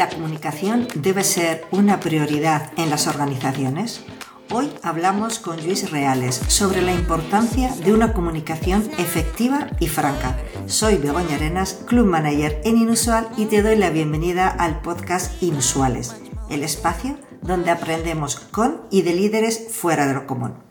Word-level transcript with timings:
¿La 0.00 0.08
comunicación 0.08 0.88
debe 0.94 1.22
ser 1.22 1.66
una 1.72 2.00
prioridad 2.00 2.72
en 2.78 2.88
las 2.88 3.06
organizaciones? 3.06 4.02
Hoy 4.50 4.72
hablamos 4.82 5.38
con 5.38 5.62
Luis 5.62 5.90
Reales 5.90 6.40
sobre 6.48 6.80
la 6.80 6.94
importancia 6.94 7.70
de 7.84 7.92
una 7.92 8.14
comunicación 8.14 8.90
efectiva 8.96 9.68
y 9.78 9.88
franca. 9.88 10.38
Soy 10.64 10.96
Begoña 10.96 11.34
Arenas, 11.34 11.84
Club 11.86 12.06
Manager 12.06 12.62
en 12.64 12.78
Inusual 12.78 13.28
y 13.36 13.44
te 13.44 13.60
doy 13.60 13.76
la 13.76 13.90
bienvenida 13.90 14.48
al 14.48 14.80
podcast 14.80 15.42
Inusuales, 15.42 16.16
el 16.48 16.62
espacio 16.62 17.18
donde 17.42 17.70
aprendemos 17.70 18.36
con 18.36 18.80
y 18.90 19.02
de 19.02 19.12
líderes 19.12 19.68
fuera 19.70 20.06
de 20.06 20.14
lo 20.14 20.26
común. 20.26 20.69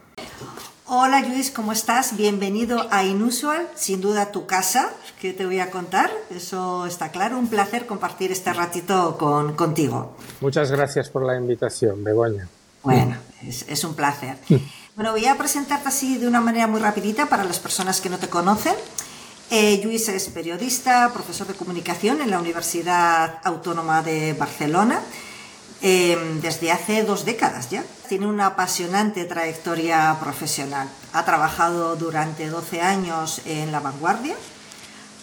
Hola 0.91 1.21
Luis, 1.21 1.51
¿cómo 1.51 1.71
estás? 1.71 2.17
Bienvenido 2.17 2.87
a 2.89 3.03
Inusual, 3.03 3.67
sin 3.75 4.01
duda 4.01 4.31
tu 4.31 4.47
casa, 4.47 4.89
que 5.21 5.33
te 5.33 5.45
voy 5.45 5.59
a 5.59 5.69
contar, 5.69 6.09
eso 6.31 6.87
está 6.87 7.11
claro. 7.11 7.37
Un 7.37 7.47
placer 7.47 7.85
compartir 7.85 8.31
este 8.31 8.51
ratito 8.53 9.15
con, 9.19 9.55
contigo. 9.55 10.17
Muchas 10.41 10.71
gracias 10.71 11.09
por 11.09 11.23
la 11.23 11.37
invitación, 11.37 12.03
Begoña. 12.03 12.47
Bueno, 12.81 13.17
es, 13.45 13.83
un 13.83 13.93
placer. 13.93 14.37
Bueno, 14.95 15.11
voy 15.11 15.27
a 15.27 15.37
presentarte 15.37 15.87
así 15.87 16.17
de 16.17 16.27
una 16.27 16.41
manera 16.41 16.67
muy 16.67 16.81
rapidita 16.81 17.27
para 17.27 17.45
las 17.45 17.59
personas 17.59 18.01
que 18.01 18.09
no 18.09 18.17
te 18.17 18.27
conocen. 18.27 18.73
Eh, 19.49 19.79
Luis 19.81 20.09
es 20.09 20.27
periodista, 20.27 21.09
profesor 21.13 21.47
de 21.47 21.53
comunicación 21.53 22.21
en 22.21 22.31
la 22.31 22.39
Universidad 22.39 23.39
Autónoma 23.45 24.01
de 24.01 24.33
Barcelona 24.33 25.01
Em, 25.81 26.41
desde 26.41 26.73
hace 26.73 27.03
dos 27.03 27.23
décadas 27.23 27.69
ya. 27.69 27.83
Tiene 28.09 28.27
una 28.27 28.47
apasionante 28.47 29.23
trayectoria 29.23 30.17
profesional. 30.19 30.89
Ha 31.13 31.23
trabajado 31.23 31.95
durante 31.95 32.49
12 32.49 32.81
años 32.81 33.41
en 33.45 33.71
La 33.71 33.79
Vanguardia. 33.79 34.35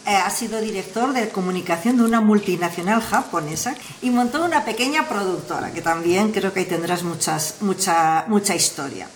Eh, 0.06 0.14
ha 0.14 0.30
sido 0.30 0.60
director 0.60 1.12
de 1.12 1.28
comunicación 1.28 1.98
de 1.98 2.04
una 2.04 2.22
multinacional 2.22 3.02
japonesa 3.02 3.74
y 4.00 4.08
montó 4.10 4.44
una 4.44 4.64
pequeña 4.64 5.08
productora, 5.08 5.72
que 5.72 5.82
también 5.82 6.32
creo 6.32 6.52
que 6.52 6.60
ahí 6.60 6.66
tendrás 6.66 7.02
muchas, 7.02 7.56
mucha, 7.60 8.24
mucha 8.28 8.54
historia. 8.54 9.08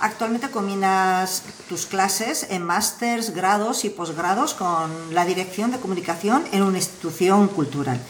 Actualmente 0.00 0.50
combinas 0.50 1.42
tus 1.68 1.86
clases 1.86 2.46
en 2.50 2.64
másters, 2.64 3.34
grados 3.34 3.84
y 3.84 3.90
posgrados 3.90 4.54
con 4.54 5.14
la 5.14 5.24
dirección 5.24 5.70
de 5.70 5.78
comunicación 5.78 6.44
en 6.50 6.62
una 6.62 6.78
institución 6.78 7.48
cultural. 7.48 8.00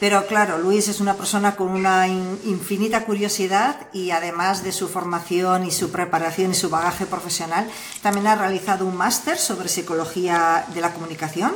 Pero 0.00 0.26
claro, 0.26 0.56
Luis 0.56 0.88
es 0.88 0.98
una 1.00 1.14
persona 1.14 1.56
con 1.56 1.68
una 1.68 2.08
infinita 2.08 3.04
curiosidad 3.04 3.76
y 3.92 4.12
además 4.12 4.64
de 4.64 4.72
su 4.72 4.88
formación 4.88 5.66
y 5.66 5.70
su 5.70 5.92
preparación 5.92 6.52
y 6.52 6.54
su 6.54 6.70
bagaje 6.70 7.04
profesional, 7.04 7.68
también 8.02 8.26
ha 8.26 8.34
realizado 8.34 8.86
un 8.86 8.96
máster 8.96 9.36
sobre 9.36 9.68
psicología 9.68 10.64
de 10.72 10.80
la 10.80 10.94
comunicación, 10.94 11.52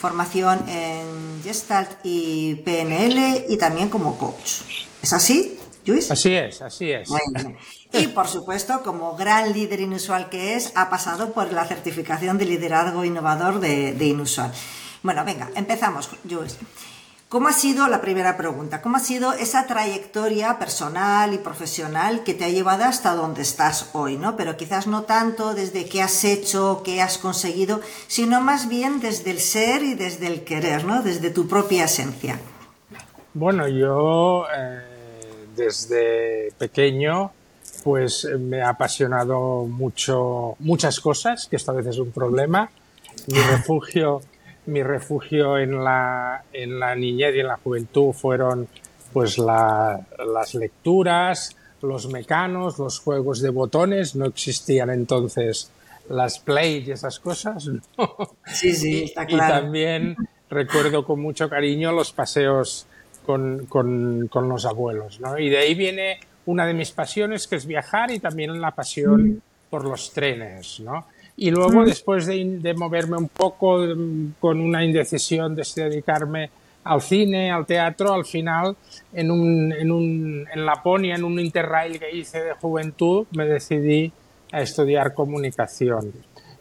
formación 0.00 0.68
en 0.68 1.40
Gestalt 1.44 2.00
y 2.02 2.56
PNL 2.56 3.46
y 3.48 3.56
también 3.58 3.88
como 3.88 4.18
coach. 4.18 4.62
¿Es 5.00 5.12
así, 5.12 5.56
Luis? 5.86 6.10
Así 6.10 6.34
es, 6.34 6.62
así 6.62 6.90
es. 6.90 7.08
Y 7.92 8.08
por 8.08 8.26
supuesto, 8.26 8.82
como 8.82 9.14
gran 9.14 9.52
líder 9.52 9.78
inusual 9.78 10.28
que 10.30 10.56
es, 10.56 10.72
ha 10.74 10.90
pasado 10.90 11.32
por 11.32 11.52
la 11.52 11.64
certificación 11.64 12.38
de 12.38 12.46
liderazgo 12.46 13.04
innovador 13.04 13.60
de, 13.60 13.92
de 13.92 14.06
Inusual. 14.06 14.52
Bueno, 15.04 15.24
venga, 15.24 15.48
empezamos, 15.54 16.10
Luis. 16.24 16.58
¿Cómo 17.34 17.48
ha 17.48 17.52
sido, 17.52 17.88
la 17.88 18.00
primera 18.00 18.36
pregunta, 18.36 18.80
cómo 18.80 18.96
ha 18.96 19.00
sido 19.00 19.32
esa 19.32 19.66
trayectoria 19.66 20.56
personal 20.56 21.34
y 21.34 21.38
profesional 21.38 22.22
que 22.22 22.32
te 22.32 22.44
ha 22.44 22.48
llevado 22.48 22.84
hasta 22.84 23.16
donde 23.16 23.42
estás 23.42 23.90
hoy, 23.92 24.16
¿no? 24.16 24.36
Pero 24.36 24.56
quizás 24.56 24.86
no 24.86 25.02
tanto 25.02 25.52
desde 25.52 25.84
qué 25.86 26.00
has 26.00 26.22
hecho, 26.22 26.82
qué 26.84 27.02
has 27.02 27.18
conseguido, 27.18 27.80
sino 28.06 28.40
más 28.40 28.68
bien 28.68 29.00
desde 29.00 29.32
el 29.32 29.40
ser 29.40 29.82
y 29.82 29.94
desde 29.94 30.28
el 30.28 30.44
querer, 30.44 30.84
¿no? 30.84 31.02
Desde 31.02 31.30
tu 31.30 31.48
propia 31.48 31.86
esencia. 31.86 32.38
Bueno, 33.32 33.66
yo 33.66 34.46
eh, 34.56 34.82
desde 35.56 36.52
pequeño 36.56 37.32
pues 37.82 38.28
me 38.38 38.62
ha 38.62 38.68
apasionado 38.68 39.64
mucho 39.64 40.54
muchas 40.60 41.00
cosas, 41.00 41.48
que 41.48 41.56
esta 41.56 41.72
vez 41.72 41.86
es 41.86 41.98
un 41.98 42.12
problema. 42.12 42.70
Mi 43.26 43.40
refugio 43.50 44.22
mi 44.66 44.82
refugio 44.82 45.58
en 45.58 45.82
la, 45.82 46.44
en 46.52 46.78
la 46.78 46.94
niñez 46.94 47.34
y 47.34 47.40
en 47.40 47.48
la 47.48 47.56
juventud 47.56 48.12
fueron 48.12 48.68
pues 49.12 49.38
las 49.38 50.54
lecturas, 50.54 51.56
los 51.82 52.08
mecanos, 52.08 52.78
los 52.78 52.98
juegos 52.98 53.40
de 53.40 53.50
botones, 53.50 54.16
no 54.16 54.26
existían 54.26 54.90
entonces 54.90 55.70
las 56.08 56.38
play 56.38 56.84
y 56.86 56.90
esas 56.90 57.20
cosas. 57.20 57.70
Sí, 58.46 58.74
sí, 58.74 59.04
está 59.04 59.26
claro. 59.26 59.54
Y 59.54 59.60
también 59.60 60.16
recuerdo 60.50 61.04
con 61.04 61.20
mucho 61.20 61.48
cariño 61.48 61.92
los 61.92 62.12
paseos 62.12 62.86
con, 63.24 63.66
con, 63.66 64.28
con, 64.28 64.48
los 64.48 64.66
abuelos, 64.66 65.20
¿no? 65.20 65.38
Y 65.38 65.48
de 65.48 65.58
ahí 65.58 65.74
viene 65.74 66.18
una 66.46 66.66
de 66.66 66.74
mis 66.74 66.90
pasiones 66.90 67.46
que 67.46 67.56
es 67.56 67.66
viajar 67.66 68.10
y 68.10 68.18
también 68.18 68.60
la 68.60 68.72
pasión 68.72 69.28
mm. 69.28 69.40
por 69.70 69.84
los 69.84 70.12
trenes, 70.12 70.80
¿no? 70.80 71.06
Y 71.36 71.50
luego, 71.50 71.84
después 71.84 72.26
de, 72.26 72.74
moverme 72.76 73.16
un 73.16 73.28
poco 73.28 73.78
mm, 73.78 74.34
con 74.38 74.60
una 74.60 74.84
indecisión 74.84 75.54
de 75.54 75.64
dedicarme 75.74 76.50
al 76.84 77.00
cine, 77.00 77.50
al 77.50 77.66
teatro, 77.66 78.12
al 78.12 78.24
final, 78.24 78.76
en, 79.12 79.30
un, 79.30 79.72
en, 79.72 79.90
un, 79.90 80.46
en 80.52 80.66
Laponia, 80.66 81.16
en 81.16 81.24
un 81.24 81.40
interrail 81.40 81.98
que 81.98 82.14
hice 82.14 82.42
de 82.42 82.52
juventud, 82.52 83.26
me 83.32 83.46
decidí 83.46 84.12
a 84.52 84.60
estudiar 84.60 85.14
comunicación. 85.14 86.12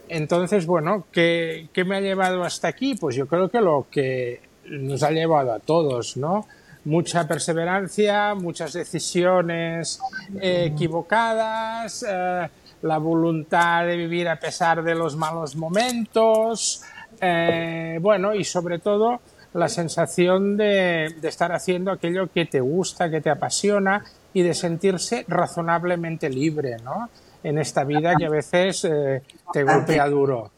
Entonces, 0.09 0.65
bueno, 0.65 1.05
¿qué, 1.11 1.67
¿qué, 1.73 1.83
me 1.83 1.97
ha 1.97 2.01
llevado 2.01 2.43
hasta 2.43 2.67
aquí? 2.67 2.95
Pues 2.95 3.15
yo 3.15 3.27
creo 3.27 3.49
que 3.49 3.61
lo 3.61 3.87
que 3.91 4.41
nos 4.65 5.03
ha 5.03 5.11
llevado 5.11 5.53
a 5.53 5.59
todos, 5.59 6.17
¿no? 6.17 6.47
Mucha 6.85 7.27
perseverancia, 7.27 8.35
muchas 8.35 8.73
decisiones 8.73 9.99
eh, 10.41 10.71
equivocadas, 10.73 12.05
eh, 12.07 12.49
la 12.83 12.97
voluntad 12.97 13.85
de 13.85 13.97
vivir 13.97 14.27
a 14.27 14.39
pesar 14.39 14.83
de 14.83 14.93
los 14.93 15.15
malos 15.15 15.55
momentos, 15.55 16.83
eh, 17.19 17.97
bueno, 18.01 18.35
y 18.35 18.43
sobre 18.43 18.79
todo 18.79 19.21
la 19.53 19.69
sensación 19.69 20.57
de, 20.57 21.05
estar 21.23 21.53
haciendo 21.53 21.91
aquello 21.91 22.27
que 22.27 22.45
te 22.45 22.59
gusta, 22.59 23.09
que 23.09 23.21
te 23.21 23.29
apasiona 23.29 24.03
y 24.33 24.41
de 24.41 24.53
sentirse 24.53 25.23
razonablemente 25.27 26.29
libre, 26.29 26.77
¿no? 26.83 27.09
En 27.43 27.57
esta 27.57 27.83
vida 27.83 28.15
que 28.15 28.25
a 28.25 28.29
veces 28.29 28.85
eh, 28.85 29.21
te 29.51 29.63
golpea 29.63 30.07
duro. 30.07 30.51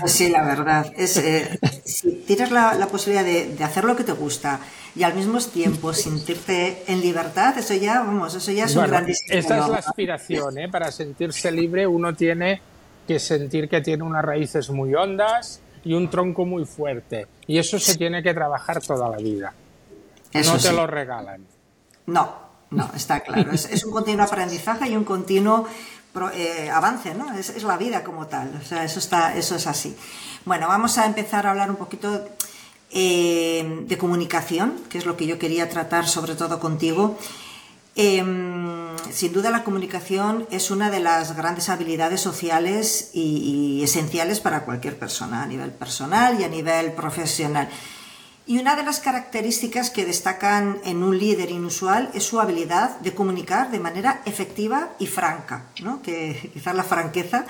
Pues 0.00 0.12
sí, 0.12 0.28
la 0.30 0.42
verdad. 0.42 0.92
Es, 0.96 1.16
eh, 1.16 1.58
si 1.84 2.10
tienes 2.26 2.50
la, 2.50 2.88
posibilidad 2.90 3.24
de, 3.24 3.54
de, 3.54 3.64
hacer 3.64 3.84
lo 3.84 3.94
que 3.94 4.02
te 4.02 4.12
gusta, 4.12 4.58
y 4.94 5.04
al 5.04 5.14
mismo 5.14 5.38
tiempo 5.40 5.92
sentirte 5.92 6.82
en 6.86 7.00
libertad, 7.00 7.56
eso 7.56 7.74
ya, 7.74 8.00
vamos, 8.00 8.34
eso 8.34 8.52
ya 8.52 8.64
es 8.64 8.76
un 8.76 8.86
grandísimo. 8.86 9.38
Esta 9.38 9.58
es 9.58 9.68
la 9.68 9.78
aspiración, 9.78 10.58
¿eh? 10.58 10.68
Para 10.68 10.90
sentirse 10.90 11.50
libre 11.50 11.86
uno 11.86 12.14
tiene 12.14 12.60
que 13.06 13.18
sentir 13.18 13.68
que 13.68 13.80
tiene 13.80 14.02
unas 14.02 14.24
raíces 14.24 14.70
muy 14.70 14.94
hondas 14.94 15.60
y 15.84 15.94
un 15.94 16.10
tronco 16.10 16.44
muy 16.44 16.64
fuerte. 16.64 17.26
Y 17.46 17.58
eso 17.58 17.78
se 17.78 17.96
tiene 17.96 18.22
que 18.22 18.34
trabajar 18.34 18.80
toda 18.80 19.08
la 19.08 19.16
vida. 19.16 19.54
no 20.34 20.58
te 20.58 20.72
lo 20.72 20.86
regalan. 20.86 21.46
No, 22.06 22.51
no, 22.72 22.90
está 22.94 23.20
claro. 23.20 23.52
Es, 23.52 23.84
un 23.84 23.92
continuo 23.92 24.24
aprendizaje 24.24 24.88
y 24.88 24.96
un 24.96 25.04
continuo 25.04 25.66
eh, 26.34 26.70
avance, 26.72 27.14
¿no? 27.14 27.32
Es, 27.34 27.50
es, 27.50 27.62
la 27.62 27.76
vida 27.76 28.02
como 28.02 28.26
tal. 28.26 28.58
O 28.60 28.66
sea, 28.66 28.84
eso, 28.84 28.98
está, 28.98 29.36
eso 29.36 29.54
es 29.56 29.66
así. 29.66 29.96
Bueno, 30.44 30.68
vamos 30.68 30.98
a 30.98 31.06
empezar 31.06 31.46
a 31.46 31.50
hablar 31.50 31.70
un 31.70 31.76
poquito 31.76 32.26
eh, 32.94 33.84
de 33.86 33.96
comunicación, 33.96 34.74
que 34.90 34.98
es 34.98 35.06
lo 35.06 35.16
que 35.16 35.26
yo 35.26 35.38
quería 35.38 35.70
tratar 35.70 36.06
sobre 36.06 36.34
todo 36.34 36.60
contigo. 36.60 37.16
Em, 37.94 38.96
sin 39.10 39.32
duda 39.32 39.50
la 39.50 39.64
comunicación 39.64 40.46
es 40.50 40.70
una 40.70 40.90
de 40.90 41.00
las 41.00 41.34
grandes 41.34 41.70
habilidades 41.70 42.20
sociales 42.20 43.10
y, 43.14 43.80
esenciales 43.82 44.40
para 44.40 44.64
cualquier 44.64 44.98
persona, 44.98 45.42
a 45.42 45.46
nivel 45.46 45.70
personal 45.70 46.38
y 46.38 46.44
a 46.44 46.48
nivel 46.48 46.92
profesional. 46.92 47.70
Y 48.46 48.58
una 48.58 48.74
de 48.74 48.82
las 48.82 48.98
características 48.98 49.90
que 49.90 50.04
destacan 50.04 50.80
en 50.84 51.02
un 51.02 51.16
líder 51.16 51.50
inusual 51.50 52.10
es 52.12 52.24
su 52.24 52.40
habilidad 52.40 52.98
de 53.00 53.14
comunicar 53.14 53.70
de 53.70 53.78
manera 53.78 54.20
efectiva 54.24 54.90
y 54.98 55.06
franca, 55.06 55.66
¿no? 55.80 56.02
que 56.02 56.50
quizás 56.54 56.74
la 56.74 56.84
franqueza 56.84 57.46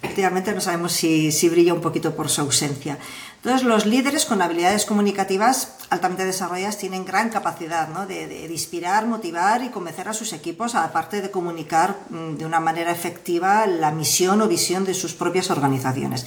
efectivamente 0.00 0.52
no 0.52 0.60
sabemos 0.60 0.92
si, 0.92 1.48
brilla 1.48 1.74
un 1.74 1.80
poquito 1.80 2.14
por 2.14 2.28
su 2.28 2.40
ausencia. 2.40 2.98
Entonces, 3.36 3.66
los 3.66 3.86
líderes 3.86 4.26
con 4.26 4.42
habilidades 4.42 4.84
comunicativas 4.84 5.74
altamente 5.90 6.24
desarrolladas 6.24 6.78
tienen 6.78 7.04
gran 7.04 7.30
capacidad 7.30 7.88
de, 8.06 8.46
inspirar, 8.50 9.06
motivar 9.06 9.62
y 9.62 9.68
convencer 9.70 10.08
a 10.08 10.12
sus 10.12 10.32
equipos, 10.32 10.74
aparte 10.74 11.20
de 11.20 11.30
comunicar 11.30 11.96
mm, 12.10 12.36
de 12.36 12.46
una 12.46 12.60
manera 12.60 12.90
efectiva 12.90 13.66
la 13.66 13.90
misión 13.90 14.40
o 14.42 14.48
visión 14.48 14.84
de 14.84 14.94
sus 14.94 15.14
propias 15.14 15.50
organizaciones. 15.50 16.26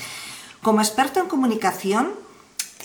Como 0.61 0.81
experto 0.81 1.19
en 1.19 1.27
comunicación, 1.27 2.11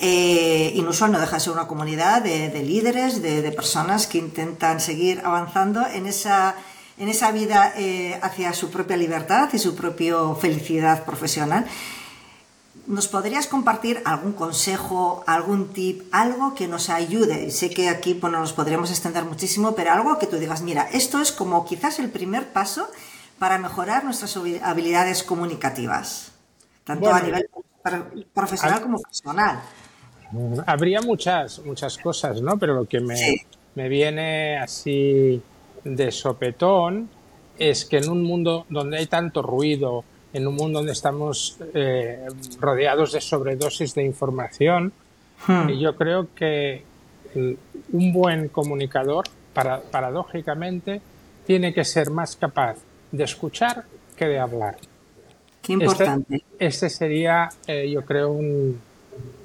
eh, 0.01 0.73
Inusual 0.75 1.13
no 1.13 1.21
deja 1.21 1.37
de 1.37 1.41
ser 1.41 1.53
una 1.53 1.67
comunidad 1.67 2.23
de, 2.23 2.63
líderes, 2.63 3.23
de 3.23 3.53
personas 3.53 4.07
que 4.07 4.19
intentan 4.19 4.81
seguir 4.81 5.23
avanzando 5.25 5.87
en 5.87 6.07
esa 6.07 6.55
en 6.99 7.09
esa 7.09 7.31
vida 7.31 7.75
eh, 7.77 8.19
hacia 8.23 8.55
su 8.55 8.71
propia 8.71 8.97
libertad 8.97 9.51
y 9.53 9.59
su 9.59 9.75
propia 9.75 10.17
felicidad 10.41 11.05
profesional. 11.05 11.67
¿nos 12.87 13.09
podrías 13.09 13.47
compartir 13.47 14.01
algún 14.05 14.33
consejo, 14.33 15.25
algún 15.27 15.73
tip, 15.73 16.03
algo 16.13 16.55
que 16.55 16.69
nos 16.69 16.89
ayude? 16.89 17.51
Sé 17.51 17.71
que 17.71 17.89
aquí 17.89 18.15
bueno, 18.15 18.39
nos 18.39 18.53
podríamos 18.53 18.91
extender 18.91 19.25
muchísimo, 19.25 19.75
pero 19.75 19.93
algo 19.93 20.19
que 20.19 20.27
tú 20.27 20.37
digas, 20.37 20.63
mira, 20.63 20.89
esto 20.93 21.21
es 21.21 21.33
como 21.33 21.65
quizás 21.65 21.99
el 21.99 22.11
primer 22.11 22.53
paso 22.53 22.89
para 23.39 23.59
mejorar 23.59 24.05
nuestras 24.05 24.37
habilidades 24.63 25.23
comunicativas, 25.23 26.33
tanto 26.85 27.13
a 27.13 27.21
nivel 27.21 27.49
profesional 28.33 28.81
como 28.81 29.01
personal. 29.01 29.61
Habría 30.67 31.01
muchas, 31.03 31.61
muchas 31.65 31.99
cosas, 31.99 32.41
¿no? 32.43 32.59
Pero 32.59 32.75
lo 32.75 32.85
que 32.85 33.01
me, 33.01 33.47
me 33.75 33.89
viene 33.89 34.57
así 34.57 35.41
de 35.85 36.11
sopetón 36.11 37.09
es 37.59 37.85
que 37.85 37.99
en 37.99 38.09
un 38.09 38.23
mundo 38.23 38.67
donde 38.69 38.99
hay 38.99 39.07
tanto 39.07 39.43
ruido, 39.43 40.05
en 40.33 40.47
un 40.47 40.55
mundo 40.55 40.81
donde 40.81 40.93
estamos 40.93 41.57
eh, 41.75 42.27
rodeados 42.61 43.13
de 43.13 43.21
sobredosis 43.21 43.95
de 43.95 44.05
información, 44.05 44.93
hmm. 45.47 45.69
yo 45.71 45.97
creo 45.97 46.29
que 46.35 46.85
un 47.93 48.13
buen 48.13 48.49
comunicador, 48.49 49.25
para, 49.53 49.81
paradójicamente, 49.81 51.01
tiene 51.47 51.73
que 51.73 51.85
ser 51.85 52.11
más 52.11 52.37
capaz 52.37 52.77
de 53.13 53.25
escuchar 53.25 53.85
que 54.17 54.27
de 54.27 54.39
hablar. 54.39 54.77
Qué 55.63 55.75
importante. 55.75 56.37
Este, 56.37 56.67
este 56.67 56.91
sería, 56.91 57.49
eh, 57.67 57.91
yo 57.91 58.05
creo, 58.05 58.33
un, 58.33 58.81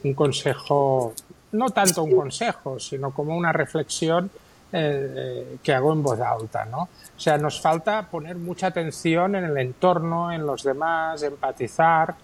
un 0.03 0.13
consejo, 0.13 1.13
no 1.53 1.69
tanto 1.69 2.03
un 2.03 2.15
consejo, 2.15 2.79
sino 2.79 3.11
como 3.11 3.35
una 3.35 3.51
reflexión 3.51 4.29
eh, 4.73 5.13
eh, 5.15 5.57
que 5.61 5.73
hago 5.73 5.91
en 5.91 6.01
voz 6.01 6.19
alta, 6.19 6.65
¿no? 6.65 6.83
O 6.83 7.19
sea, 7.19 7.37
nos 7.37 7.59
falta 7.59 8.07
poner 8.09 8.37
mucha 8.37 8.67
atención 8.67 9.35
en 9.35 9.43
el 9.43 9.57
entorno, 9.57 10.31
en 10.31 10.45
los 10.45 10.63
demás, 10.63 11.21
empatizar, 11.23 12.15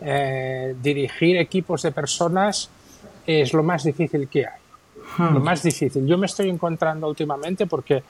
eh, 0.00 0.76
dirigir 0.80 1.36
equipos 1.36 1.82
de 1.82 1.90
personas 1.90 2.70
es 3.26 3.52
lo 3.52 3.62
más 3.62 3.82
difícil 3.82 4.28
que 4.28 4.46
hay. 4.46 4.60
Hmm. 5.18 5.34
Lo 5.34 5.40
más 5.40 5.62
difícil. 5.62 6.06
Yo 6.06 6.16
me 6.16 6.26
estoy 6.26 6.48
encontrando 6.48 7.08
últimamente 7.08 7.66
porque 7.66 8.04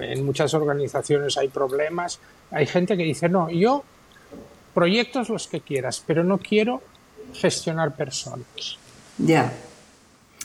en 0.00 0.24
muchas 0.24 0.52
organizaciones 0.54 1.36
hay 1.36 1.48
problemas. 1.48 2.18
Hay 2.50 2.66
gente 2.66 2.96
que 2.96 3.04
dice, 3.04 3.28
no, 3.28 3.48
yo 3.48 3.84
proyectos 4.74 5.28
los 5.28 5.46
que 5.46 5.60
quieras, 5.60 6.02
pero 6.04 6.24
no 6.24 6.38
quiero 6.38 6.82
gestionar 7.34 7.94
personas. 7.94 8.78
Ya. 9.18 9.52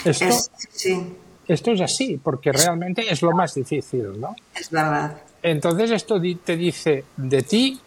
Esto, 0.04 0.26
sí. 0.72 1.16
esto 1.48 1.72
es 1.72 1.82
así, 1.82 2.18
porque 2.18 2.52
realmente 2.52 3.12
es 3.12 3.22
lo 3.22 3.32
más 3.32 3.54
difícil, 3.54 4.20
¿no? 4.20 4.36
Es 4.56 4.70
verdad. 4.70 5.22
Entonces 5.44 5.92
esto 5.92 6.22
te 6.44 6.56
dice 6.56 7.06
de 7.18 7.42
ti, 7.44 7.80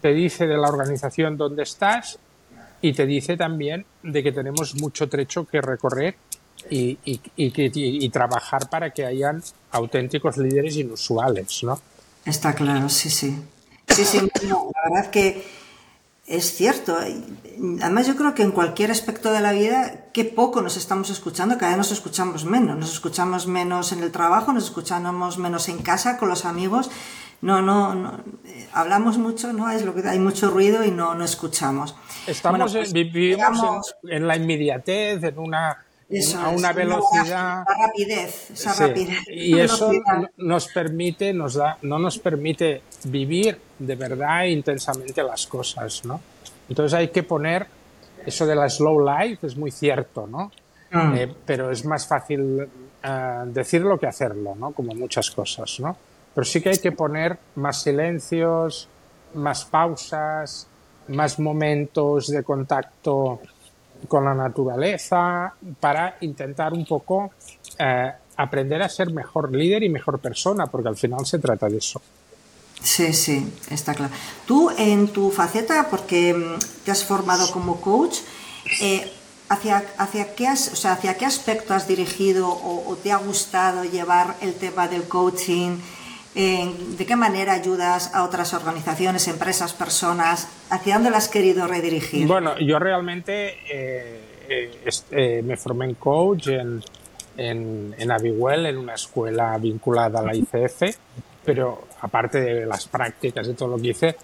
te 0.00 0.12
dice 0.12 0.46
de 0.46 0.56
la 0.56 0.68
organización 0.68 1.36
donde 1.36 1.64
estás 1.64 2.18
y 2.80 2.92
te 2.92 3.06
dice 3.06 3.36
también 3.36 3.84
de 4.02 4.22
que 4.22 4.32
tenemos 4.32 4.74
mucho 4.76 5.08
trecho 5.08 5.44
que 5.46 5.60
recorrer 5.60 6.16
y, 6.70 6.98
y, 7.04 7.20
y, 7.36 8.08
trabajar 8.10 8.68
para 8.68 8.90
que 8.90 9.04
hayan 9.04 9.42
auténticos 9.70 10.36
líderes 10.36 10.76
inusuales, 10.76 11.62
¿no? 11.62 11.80
Está 12.24 12.52
claro, 12.52 12.88
sí, 12.88 13.10
sí. 13.10 13.36
Sí, 13.88 14.04
sí, 14.04 14.20
la 14.42 14.90
verdad 14.90 15.10
que 15.10 15.44
es 16.28 16.54
cierto. 16.54 16.96
Además, 16.96 18.06
yo 18.06 18.16
creo 18.16 18.34
que 18.34 18.42
en 18.42 18.52
cualquier 18.52 18.90
aspecto 18.90 19.32
de 19.32 19.40
la 19.40 19.52
vida, 19.52 20.06
qué 20.12 20.24
poco 20.24 20.60
nos 20.60 20.76
estamos 20.76 21.10
escuchando, 21.10 21.56
cada 21.56 21.72
vez 21.72 21.78
nos 21.78 21.92
escuchamos 21.92 22.44
menos. 22.44 22.76
Nos 22.76 22.92
escuchamos 22.92 23.46
menos 23.46 23.92
en 23.92 24.02
el 24.02 24.12
trabajo, 24.12 24.52
nos 24.52 24.64
escuchamos 24.64 25.38
menos 25.38 25.68
en 25.68 25.78
casa, 25.78 26.18
con 26.18 26.28
los 26.28 26.44
amigos. 26.44 26.90
No, 27.40 27.62
no, 27.62 27.94
no 27.94 28.20
hablamos 28.72 29.16
mucho, 29.18 29.52
¿no? 29.52 29.70
Es 29.70 29.84
lo 29.84 29.94
que 29.94 30.06
hay 30.06 30.18
mucho 30.18 30.50
ruido 30.50 30.84
y 30.84 30.90
no, 30.90 31.14
no 31.14 31.24
escuchamos. 31.24 31.94
Estamos 32.26 32.72
pues, 32.72 32.92
vivimos 32.92 33.94
en, 34.04 34.26
la 34.26 34.36
inmediatez, 34.36 35.22
en 35.22 35.38
una 35.38 35.84
a 36.36 36.48
una 36.48 36.72
velocidad. 36.72 37.62
Esa 37.62 37.86
rapidez, 37.86 38.50
esa 38.50 38.74
rapidez. 38.74 39.18
Y 39.28 39.58
eso 39.58 39.92
nos 40.38 40.68
permite, 40.68 41.32
nos 41.32 41.54
da, 41.54 41.78
no 41.82 41.98
nos 41.98 42.18
permite 42.18 42.82
vivir 43.04 43.60
de 43.78 43.94
verdad 43.94 44.44
e 44.44 44.50
intensamente 44.50 45.22
las 45.22 45.46
cosas, 45.46 46.04
¿no? 46.04 46.20
Entonces 46.68 46.94
hay 46.94 47.08
que 47.08 47.22
poner 47.22 47.66
eso 48.24 48.46
de 48.46 48.54
la 48.54 48.68
slow 48.68 49.00
life, 49.00 49.46
es 49.46 49.56
muy 49.56 49.70
cierto, 49.70 50.26
¿no? 50.26 50.50
Mm. 50.90 51.14
Eh, 51.14 51.34
pero 51.44 51.70
es 51.70 51.84
más 51.84 52.06
fácil 52.06 52.68
eh, 53.02 53.42
decirlo 53.46 53.98
que 53.98 54.06
hacerlo, 54.06 54.54
¿no? 54.54 54.72
Como 54.72 54.94
muchas 54.94 55.30
cosas, 55.30 55.78
¿no? 55.80 55.96
Pero 56.34 56.44
sí 56.44 56.60
que 56.62 56.70
hay 56.70 56.78
que 56.78 56.92
poner 56.92 57.38
más 57.56 57.82
silencios, 57.82 58.88
más 59.34 59.64
pausas, 59.64 60.66
más 61.08 61.38
momentos 61.38 62.28
de 62.28 62.42
contacto 62.42 63.40
con 64.06 64.24
la 64.24 64.34
naturaleza 64.34 65.52
para 65.80 66.16
intentar 66.20 66.72
un 66.72 66.84
poco 66.84 67.32
eh, 67.78 68.12
aprender 68.36 68.82
a 68.82 68.88
ser 68.88 69.10
mejor 69.10 69.54
líder 69.54 69.82
y 69.82 69.88
mejor 69.88 70.20
persona, 70.20 70.66
porque 70.66 70.88
al 70.88 70.96
final 70.96 71.26
se 71.26 71.38
trata 71.38 71.68
de 71.68 71.78
eso. 71.78 72.00
Sí, 72.82 73.12
sí, 73.12 73.52
está 73.70 73.94
claro. 73.94 74.12
Tú 74.46 74.70
en 74.76 75.08
tu 75.08 75.30
faceta, 75.30 75.88
porque 75.90 76.32
mm, 76.32 76.84
te 76.84 76.90
has 76.92 77.04
formado 77.04 77.50
como 77.50 77.80
coach, 77.80 78.18
eh, 78.80 79.12
¿hacia, 79.48 79.84
hacia, 79.98 80.34
qué 80.34 80.46
has, 80.46 80.72
o 80.72 80.76
sea, 80.76 80.92
¿hacia 80.92 81.16
qué 81.16 81.26
aspecto 81.26 81.74
has 81.74 81.88
dirigido 81.88 82.48
o, 82.48 82.96
te 83.02 83.10
ha 83.10 83.16
gustado 83.16 83.84
llevar 83.84 84.36
el 84.40 84.54
tema 84.54 84.86
del 84.86 85.08
coaching? 85.08 85.78
¿De 86.38 87.04
qué 87.04 87.16
manera 87.16 87.52
ayudas 87.52 88.14
a 88.14 88.22
otras 88.22 88.54
organizaciones, 88.54 89.26
empresas, 89.26 89.72
personas? 89.72 90.46
¿Hacia 90.70 90.94
dónde 90.94 91.10
las 91.10 91.24
has 91.24 91.30
querido 91.30 91.66
redirigir? 91.66 92.28
Bueno, 92.28 92.56
yo 92.60 92.78
realmente 92.78 93.58
eh, 93.68 94.20
eh, 94.48 94.70
eh, 95.10 95.42
me 95.42 95.56
formé 95.56 95.86
en 95.86 95.94
coach 95.94 96.46
en, 96.46 96.80
en, 97.36 97.92
en 97.98 98.10
en 98.10 98.78
una 98.78 98.94
escuela 98.94 99.58
vinculada 99.58 100.20
a 100.20 100.22
la 100.22 100.36
ICF, 100.36 100.96
pero 101.44 101.88
aparte 102.02 102.40
de 102.40 102.66
las 102.66 102.86
prácticas 102.86 103.48
y 103.48 103.54
todo 103.54 103.70
lo 103.70 103.82
que 103.82 103.88
hice, 103.88 104.16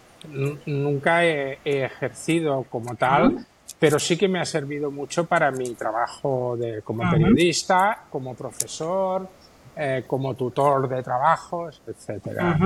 nunca 0.67 1.25
he, 1.25 1.59
ejercido 1.65 2.65
como 2.71 2.95
tal, 2.95 3.45
pero 3.81 3.99
sí 3.99 4.17
que 4.17 4.29
me 4.29 4.39
ha 4.39 4.45
servido 4.45 4.93
mucho 4.93 5.27
para 5.27 5.51
mi 5.51 5.75
trabajo 5.75 6.57
de, 6.57 6.81
como 6.83 7.11
periodista, 7.11 8.05
como 8.09 8.37
profesor, 8.37 9.29
eh, 9.77 10.05
como 10.07 10.35
tutor 10.35 10.89
de 10.89 11.03
trabajos, 11.03 11.83
etcétera, 11.87 12.57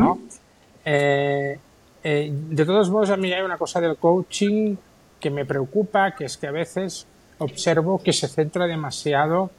eh, 0.85 1.59
eh, 2.03 2.31
de 2.33 2.65
todos 2.65 2.91
modos, 2.91 3.11
a 3.11 3.17
mí 3.17 3.33
hay 3.33 3.43
una 3.43 3.59
cosa 3.59 3.81
del 3.81 3.97
coaching 3.97 4.77
que 5.19 5.31
me 5.31 5.45
preocupa, 5.45 6.15
que 6.15 6.27
es 6.27 6.37
que 6.37 6.47
a 6.47 6.53
veces 6.53 7.07
observo 7.39 7.99
que 7.99 8.13
se 8.13 8.29
centra 8.29 8.67
demasiado 8.67 9.51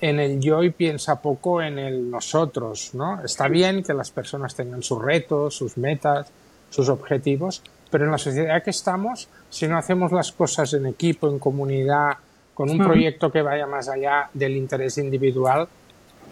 en 0.00 0.20
el 0.20 0.40
yo 0.40 0.62
y 0.62 0.70
piensa 0.70 1.20
poco 1.20 1.62
en 1.62 1.78
el 1.78 2.10
nosotros, 2.10 2.90
¿no? 2.94 3.24
Está 3.24 3.48
bien 3.48 3.82
que 3.82 3.94
las 3.94 4.10
personas 4.10 4.54
tengan 4.54 4.82
sus 4.82 5.00
retos, 5.00 5.56
sus 5.56 5.78
metas, 5.78 6.30
sus 6.70 6.88
objetivos, 6.88 7.62
pero 7.90 8.04
en 8.04 8.10
la 8.10 8.18
sociedad 8.18 8.62
que 8.62 8.70
estamos, 8.70 9.28
si 9.48 9.66
no 9.66 9.78
hacemos 9.78 10.12
las 10.12 10.32
cosas 10.32 10.74
en 10.74 10.86
equipo, 10.86 11.28
en 11.28 11.38
comunidad, 11.38 12.18
con 12.52 12.70
un 12.70 12.78
proyecto 12.78 13.32
que 13.32 13.42
vaya 13.42 13.66
más 13.66 13.88
allá 13.88 14.30
del 14.32 14.56
interés 14.56 14.98
individual, 14.98 15.68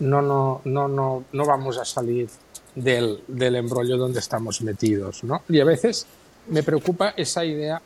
no, 0.00 0.22
no, 0.22 0.60
no, 0.64 0.88
no, 0.88 1.24
no 1.32 1.46
vamos 1.46 1.78
a 1.78 1.84
salir 1.84 2.28
del, 2.74 3.22
del 3.28 3.56
embrollo 3.56 3.96
donde 3.96 4.20
estamos 4.20 4.62
metidos, 4.62 5.24
¿no? 5.24 5.42
Y 5.48 5.60
a 5.60 5.64
veces 5.64 6.06
me 6.48 6.62
preocupa 6.62 7.14
esa 7.16 7.44
idea 7.44 7.80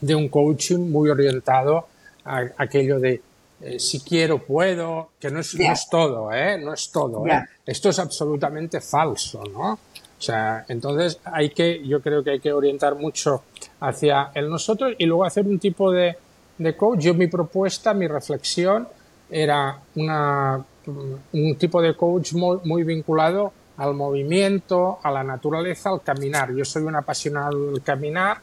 de 0.00 0.14
un 0.14 0.28
coaching 0.28 0.90
muy 0.90 1.10
orientado 1.10 1.86
a, 2.24 2.44
aquello 2.56 2.98
de 2.98 3.22
eh, 3.60 3.80
si 3.80 4.00
quiero 4.00 4.44
puedo, 4.44 5.10
que 5.18 5.30
no 5.30 5.40
es, 5.40 5.54
no 5.56 5.72
es 5.72 5.88
todo, 5.90 6.32
¿eh? 6.32 6.58
No 6.58 6.72
es 6.72 6.90
todo, 6.92 7.26
¿eh? 7.26 7.44
Esto 7.66 7.88
es 7.88 7.98
absolutamente 7.98 8.80
falso, 8.80 9.42
¿no? 9.52 9.72
O 9.72 10.20
sea, 10.20 10.64
entonces 10.68 11.20
hay 11.24 11.50
que, 11.50 11.86
yo 11.86 12.00
creo 12.00 12.22
que 12.22 12.30
hay 12.30 12.40
que 12.40 12.52
orientar 12.52 12.94
mucho 12.94 13.42
hacia 13.80 14.30
el 14.34 14.48
nosotros 14.48 14.94
y 14.98 15.06
luego 15.06 15.24
hacer 15.24 15.46
un 15.46 15.58
tipo 15.58 15.90
de, 15.92 16.16
de 16.56 16.76
coach. 16.76 17.00
Yo 17.00 17.14
mi 17.14 17.26
propuesta, 17.26 17.94
mi 17.94 18.06
reflexión 18.06 18.88
era 19.30 19.80
una 19.94 20.64
un 20.88 21.56
tipo 21.56 21.80
de 21.80 21.94
coach 21.94 22.32
muy, 22.32 22.82
vinculado 22.82 23.52
al 23.76 23.94
movimiento, 23.94 24.98
a 25.02 25.10
la 25.10 25.22
naturaleza, 25.22 25.90
al 25.90 26.02
caminar. 26.02 26.54
Yo 26.54 26.64
soy 26.64 26.82
un 26.82 26.96
apasionado 26.96 27.70
del 27.70 27.82
caminar, 27.82 28.38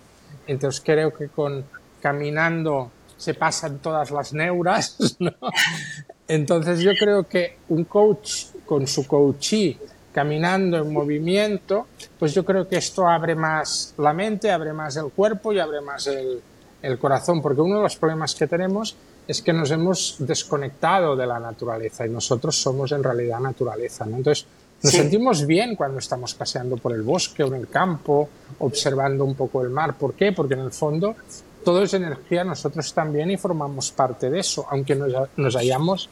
entonces 0.47 0.81
creo 0.85 1.13
que 1.13 1.27
con 1.29 1.65
caminando 2.01 2.91
se 3.17 3.33
pasan 3.33 3.79
todas 3.79 4.11
las 4.11 4.33
neuras, 4.33 4.97
Entonces 6.27 6.79
yo 6.79 6.91
creo 6.99 7.27
que 7.27 7.57
un 7.69 7.83
coach 7.83 8.45
con 8.65 8.87
su 8.87 9.05
coachee 9.05 9.77
caminando 10.11 10.77
en 10.77 10.91
movimiento, 10.91 11.87
pues 12.17 12.33
yo 12.33 12.43
creo 12.43 12.67
que 12.67 12.77
esto 12.77 13.07
abre 13.07 13.35
más 13.35 13.93
la 13.97 14.13
mente, 14.13 14.49
abre 14.49 14.73
más 14.73 14.95
el 14.95 15.11
cuerpo 15.11 15.53
y 15.53 15.59
abre 15.59 15.81
más 15.81 16.07
el, 16.07 16.41
el 16.85 16.99
corazón, 16.99 17.41
porque 17.41 17.61
uno 17.61 17.77
de 17.77 17.83
los 17.83 17.95
problemas 17.95 18.35
que 18.35 18.47
tenemos 18.47 18.95
es 19.27 19.41
que 19.41 19.53
nos 19.53 19.71
hemos 19.71 20.17
desconectado 20.19 21.15
de 21.15 21.25
la 21.25 21.39
naturaleza 21.39 22.05
y 22.05 22.09
nosotros 22.09 22.61
somos 22.61 22.91
en 22.91 23.03
realidad 23.03 23.39
naturaleza. 23.39 24.05
¿no? 24.05 24.17
Entonces, 24.17 24.45
nos 24.83 24.93
sentimos 24.93 25.47
bien 25.47 25.75
cuando 25.75 25.99
estamos 25.99 26.35
paseando 26.35 26.77
por 26.77 26.93
el 26.93 27.01
bosque 27.01 27.43
o 27.43 27.47
en 27.47 27.55
el 27.55 27.67
campo, 27.67 28.29
observando 28.59 29.25
un 29.25 29.33
poco 29.33 29.63
el 29.63 29.69
mar. 29.69 29.97
¿Por 29.97 30.13
qué? 30.13 30.31
Porque 30.31 30.53
en 30.53 30.59
el 30.59 30.71
fondo 30.71 31.15
todo 31.63 31.81
es 31.81 31.93
energía, 31.95 32.43
nosotros 32.43 32.93
también 32.93 33.31
y 33.31 33.37
formamos 33.37 33.91
parte 33.91 34.29
de 34.29 34.39
eso, 34.39 34.67
aunque 34.69 34.95
nos, 34.95 35.55
hayamos 35.55 36.09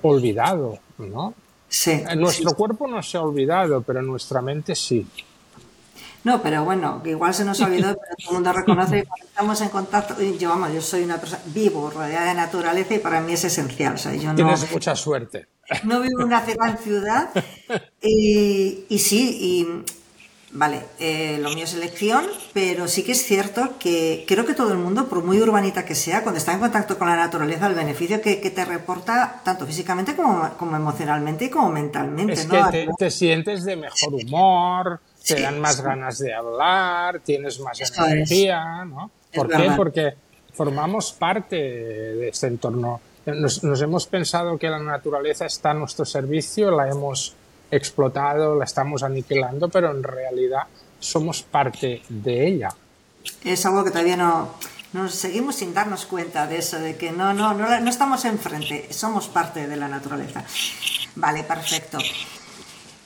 olvidado, 0.00 0.78
¿no? 0.98 1.34
Sí. 1.68 2.02
Nuestro 2.16 2.54
cuerpo 2.54 2.86
no 2.86 3.02
se 3.02 3.18
ha 3.18 3.22
olvidado, 3.22 3.82
pero 3.82 4.00
nuestra 4.00 4.40
mente 4.40 4.74
sí. 4.74 5.06
No, 6.26 6.42
pero 6.42 6.64
bueno, 6.64 7.00
igual 7.04 7.32
se 7.32 7.44
nos 7.44 7.60
olvidó, 7.60 7.96
pero 7.96 8.16
todo 8.16 8.30
el 8.30 8.34
mundo 8.34 8.52
reconoce 8.52 9.02
que 9.02 9.06
cuando 9.06 9.26
estamos 9.26 9.60
en 9.60 9.68
contacto, 9.68 10.20
yo 10.20 10.48
vamos, 10.48 10.72
yo 10.74 10.82
soy 10.82 11.04
una 11.04 11.18
persona 11.18 11.40
vivo, 11.54 11.88
rodeada 11.88 12.26
de 12.30 12.34
naturaleza 12.34 12.94
y 12.94 12.98
para 12.98 13.20
mí 13.20 13.34
es 13.34 13.44
esencial. 13.44 13.94
O 13.94 13.96
sea, 13.96 14.12
yo 14.12 14.34
Tienes 14.34 14.72
mucha 14.72 14.96
suerte. 14.96 15.46
No 15.84 16.00
vivo 16.00 16.22
en 16.22 16.26
una 16.26 16.44
gran 16.44 16.78
ciudad 16.78 17.30
y, 18.02 18.86
y 18.88 18.98
sí, 18.98 19.38
y 19.40 19.68
vale, 20.50 20.82
eh, 20.98 21.38
lo 21.40 21.50
mío 21.50 21.62
es 21.62 21.74
elección, 21.74 22.24
pero 22.52 22.88
sí 22.88 23.04
que 23.04 23.12
es 23.12 23.22
cierto 23.24 23.74
que 23.78 24.24
creo 24.26 24.44
que 24.44 24.54
todo 24.54 24.72
el 24.72 24.78
mundo, 24.78 25.06
por 25.06 25.22
muy 25.22 25.40
urbanita 25.40 25.84
que 25.84 25.94
sea, 25.94 26.24
cuando 26.24 26.38
está 26.38 26.52
en 26.52 26.58
contacto 26.58 26.98
con 26.98 27.06
la 27.06 27.14
naturaleza, 27.14 27.68
el 27.68 27.74
beneficio 27.74 28.20
que, 28.20 28.36
te 28.36 28.64
reporta 28.64 29.42
tanto 29.44 29.64
físicamente 29.64 30.16
como, 30.16 30.50
como, 30.56 30.74
emocionalmente 30.74 31.44
y 31.44 31.50
como 31.50 31.70
mentalmente. 31.70 32.32
Es 32.32 32.46
que 32.46 32.88
te, 32.98 33.10
sientes 33.12 33.64
de 33.64 33.76
mejor 33.76 34.14
humor, 34.26 35.00
te 35.26 35.40
dan 35.40 35.60
más 35.60 35.80
ganas 35.80 36.18
de 36.18 36.32
hablar, 36.32 37.20
tienes 37.20 37.58
más 37.60 37.80
energía, 37.98 38.84
¿no? 38.84 39.10
¿Por 39.34 39.48
qué? 39.48 39.70
Porque 39.76 40.14
formamos 40.54 41.12
parte 41.12 41.56
de 41.56 42.28
este 42.28 42.46
entorno. 42.46 43.00
Nos, 43.26 43.64
nos 43.64 43.82
hemos 43.82 44.06
pensado 44.06 44.56
que 44.56 44.68
la 44.68 44.78
naturaleza 44.78 45.46
está 45.46 45.70
a 45.70 45.74
nuestro 45.74 46.04
servicio, 46.04 46.70
la 46.70 46.88
hemos 46.88 47.34
explotado, 47.70 48.54
la 48.54 48.64
estamos 48.64 49.02
aniquilando, 49.02 49.68
pero 49.68 49.90
en 49.90 50.02
realidad 50.02 50.62
somos 51.00 51.42
parte 51.42 52.02
de 52.08 52.46
ella. 52.46 52.72
Es 53.44 53.66
algo 53.66 53.82
que 53.82 53.90
todavía 53.90 54.16
no 54.16 54.54
nos 54.92 55.14
seguimos 55.14 55.56
sin 55.56 55.74
darnos 55.74 56.06
cuenta 56.06 56.46
de 56.46 56.58
eso, 56.58 56.78
de 56.78 56.96
que 56.96 57.10
no, 57.10 57.34
no, 57.34 57.52
no, 57.52 57.80
no 57.80 57.90
estamos 57.90 58.24
enfrente, 58.24 58.92
somos 58.92 59.28
parte 59.28 59.66
de 59.66 59.76
la 59.76 59.88
naturaleza. 59.88 60.44
Vale, 61.16 61.42
perfecto. 61.42 61.98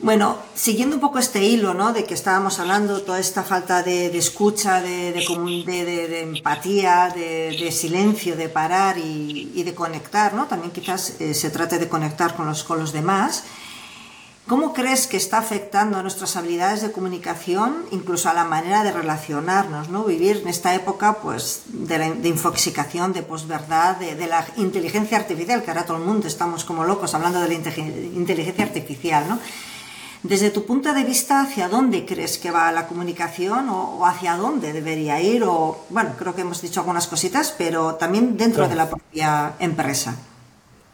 Bueno, 0.02 0.38
siguiendo 0.54 0.96
un 0.96 1.00
poco 1.00 1.18
este 1.18 1.44
hilo, 1.44 1.74
¿no? 1.74 1.92
De 1.92 2.04
que 2.04 2.14
estábamos 2.14 2.58
hablando, 2.58 3.02
toda 3.02 3.18
esta 3.18 3.42
falta 3.42 3.82
de, 3.82 4.16
escucha, 4.16 4.80
de, 4.80 5.12
de, 5.12 6.20
empatía, 6.22 7.12
de, 7.14 7.70
silencio, 7.70 8.34
de 8.34 8.48
parar 8.48 8.96
y, 8.96 9.62
de 9.62 9.74
conectar, 9.74 10.32
¿no? 10.32 10.46
También 10.46 10.72
quizás 10.72 11.20
eh, 11.20 11.34
se 11.34 11.50
trate 11.50 11.78
de 11.78 11.86
conectar 11.86 12.34
con 12.34 12.46
los, 12.46 12.64
con 12.64 12.78
los 12.78 12.92
demás. 12.92 13.44
¿Cómo 14.46 14.72
crees 14.72 15.06
que 15.06 15.18
está 15.18 15.36
afectando 15.36 15.98
a 15.98 16.02
nuestras 16.02 16.34
habilidades 16.34 16.80
de 16.80 16.92
comunicación, 16.92 17.84
incluso 17.90 18.30
a 18.30 18.34
la 18.34 18.44
manera 18.44 18.82
de 18.82 18.92
relacionarnos, 18.92 19.90
¿no? 19.90 20.04
Vivir 20.04 20.38
en 20.38 20.48
esta 20.48 20.74
época, 20.74 21.18
pues, 21.20 21.64
de, 21.66 21.98
la, 21.98 22.10
de 22.10 22.28
infoxicación, 22.30 23.12
de 23.12 23.22
posverdad, 23.22 23.96
de, 23.96 24.14
de, 24.14 24.26
la 24.26 24.46
inteligencia 24.56 25.18
artificial, 25.18 25.62
que 25.62 25.70
ahora 25.70 25.84
todo 25.84 25.98
el 25.98 26.04
mundo 26.04 26.26
estamos 26.26 26.64
como 26.64 26.84
locos 26.84 27.14
hablando 27.14 27.38
de 27.42 27.48
la 27.48 27.54
inteligencia 27.54 28.64
artificial, 28.64 29.28
¿no? 29.28 29.38
Desde 30.22 30.50
tu 30.50 30.66
punto 30.66 30.92
de 30.92 31.02
vista, 31.02 31.40
¿hacia 31.40 31.68
dónde 31.68 32.04
crees 32.04 32.36
que 32.36 32.50
va 32.50 32.70
la 32.72 32.86
comunicación 32.86 33.70
o, 33.70 34.04
hacia 34.04 34.36
dónde 34.36 34.72
debería 34.74 35.20
ir? 35.20 35.44
O, 35.44 35.86
bueno, 35.88 36.10
creo 36.18 36.34
que 36.34 36.42
hemos 36.42 36.60
dicho 36.60 36.80
algunas 36.80 37.06
cositas, 37.06 37.54
pero 37.56 37.94
también 37.94 38.36
dentro 38.36 38.68
de 38.68 38.74
la 38.74 38.90
propia 38.90 39.54
empresa. 39.58 40.14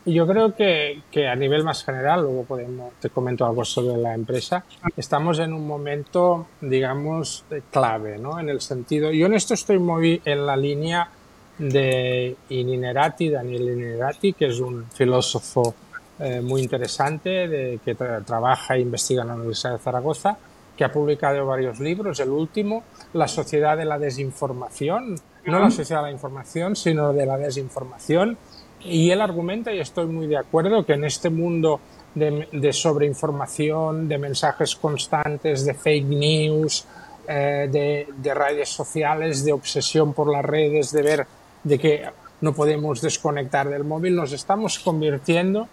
Yo 0.05 0.25
creo 0.29 0.55
que, 0.55 1.03
que, 1.11 1.27
a 1.27 1.35
nivel 1.35 1.65
más 1.65 1.83
general, 1.85 2.23
luego 2.23 2.45
podemos, 2.45 2.93
te 3.01 3.11
comento 3.11 3.45
algo 3.45 3.65
sobre 3.65 3.97
la 3.97 4.15
empresa, 4.15 4.65
estamos 4.97 5.41
en 5.41 5.53
un 5.53 5.67
momento, 5.67 6.47
digamos, 6.61 7.45
clave, 7.73 8.17
¿no? 8.19 8.39
En 8.39 8.49
el 8.49 8.61
sentido, 8.61 9.11
yo 9.11 9.27
en 9.27 9.35
esto 9.35 9.55
estoy 9.55 9.81
muy 9.81 10.23
en 10.25 10.47
la 10.47 10.57
línea 10.57 11.11
de 11.59 12.37
Ininerati, 12.51 13.31
Daniel 13.31 13.63
Ininerati, 13.63 14.35
que 14.35 14.47
es 14.47 14.61
un 14.61 14.87
filósofo 14.93 15.75
eh, 16.19 16.41
muy 16.41 16.63
interesante 16.63 17.47
de, 17.47 17.81
que 17.85 17.95
trabaja 17.95 18.77
e 18.77 18.81
investiga 18.81 19.23
en 19.23 19.29
la 19.29 19.35
Universidad 19.35 19.73
de 19.73 19.79
Zaragoza, 19.79 20.39
que 20.77 20.85
ha 20.85 20.93
publicado 20.93 21.45
varios 21.47 21.81
libros. 21.81 22.21
El 22.21 22.31
último, 22.31 22.85
La 23.13 23.29
sociedad 23.29 23.77
de 23.77 23.85
la 23.85 23.99
desinformación, 23.99 25.17
no 25.45 25.61
la 25.61 25.71
sociedad 25.71 26.03
de 26.03 26.09
la 26.09 26.13
información, 26.13 26.75
sino 26.75 27.13
de 27.13 27.27
la 27.27 27.37
desinformación. 27.37 28.37
Y 28.81 29.11
él 29.11 29.21
argumenta, 29.21 29.73
y 29.73 29.81
estoy 29.81 30.07
muy 30.07 30.27
de 30.27 30.37
acuerdo, 30.37 30.85
que 30.85 30.95
en 30.95 31.05
este 31.05 31.31
mundo 31.31 31.81
de, 32.15 32.73
sobreinformación, 32.73 34.09
de 34.09 34.19
mensajes 34.19 34.75
constantes, 34.77 35.65
de 35.65 35.75
fake 35.75 36.07
news, 36.07 36.85
eh, 37.29 37.69
de, 37.71 38.09
de, 38.17 38.35
redes 38.35 38.71
sociales, 38.71 39.45
de 39.45 39.53
obsesión 39.53 40.15
por 40.15 40.31
las 40.31 40.45
redes, 40.45 40.93
de 40.93 41.03
ver 41.03 41.27
de 41.63 41.79
que 41.79 42.05
no 42.41 42.55
podemos 42.55 43.01
desconectar 43.01 43.69
del 43.69 43.85
móvil, 43.85 44.15
nos 44.15 44.33
estamos 44.33 44.79
convirtiendo 44.79 45.69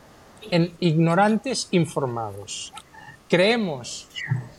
en 0.51 0.73
ignorantes 0.79 1.67
informados. 1.71 2.73
Creemos, 3.29 4.07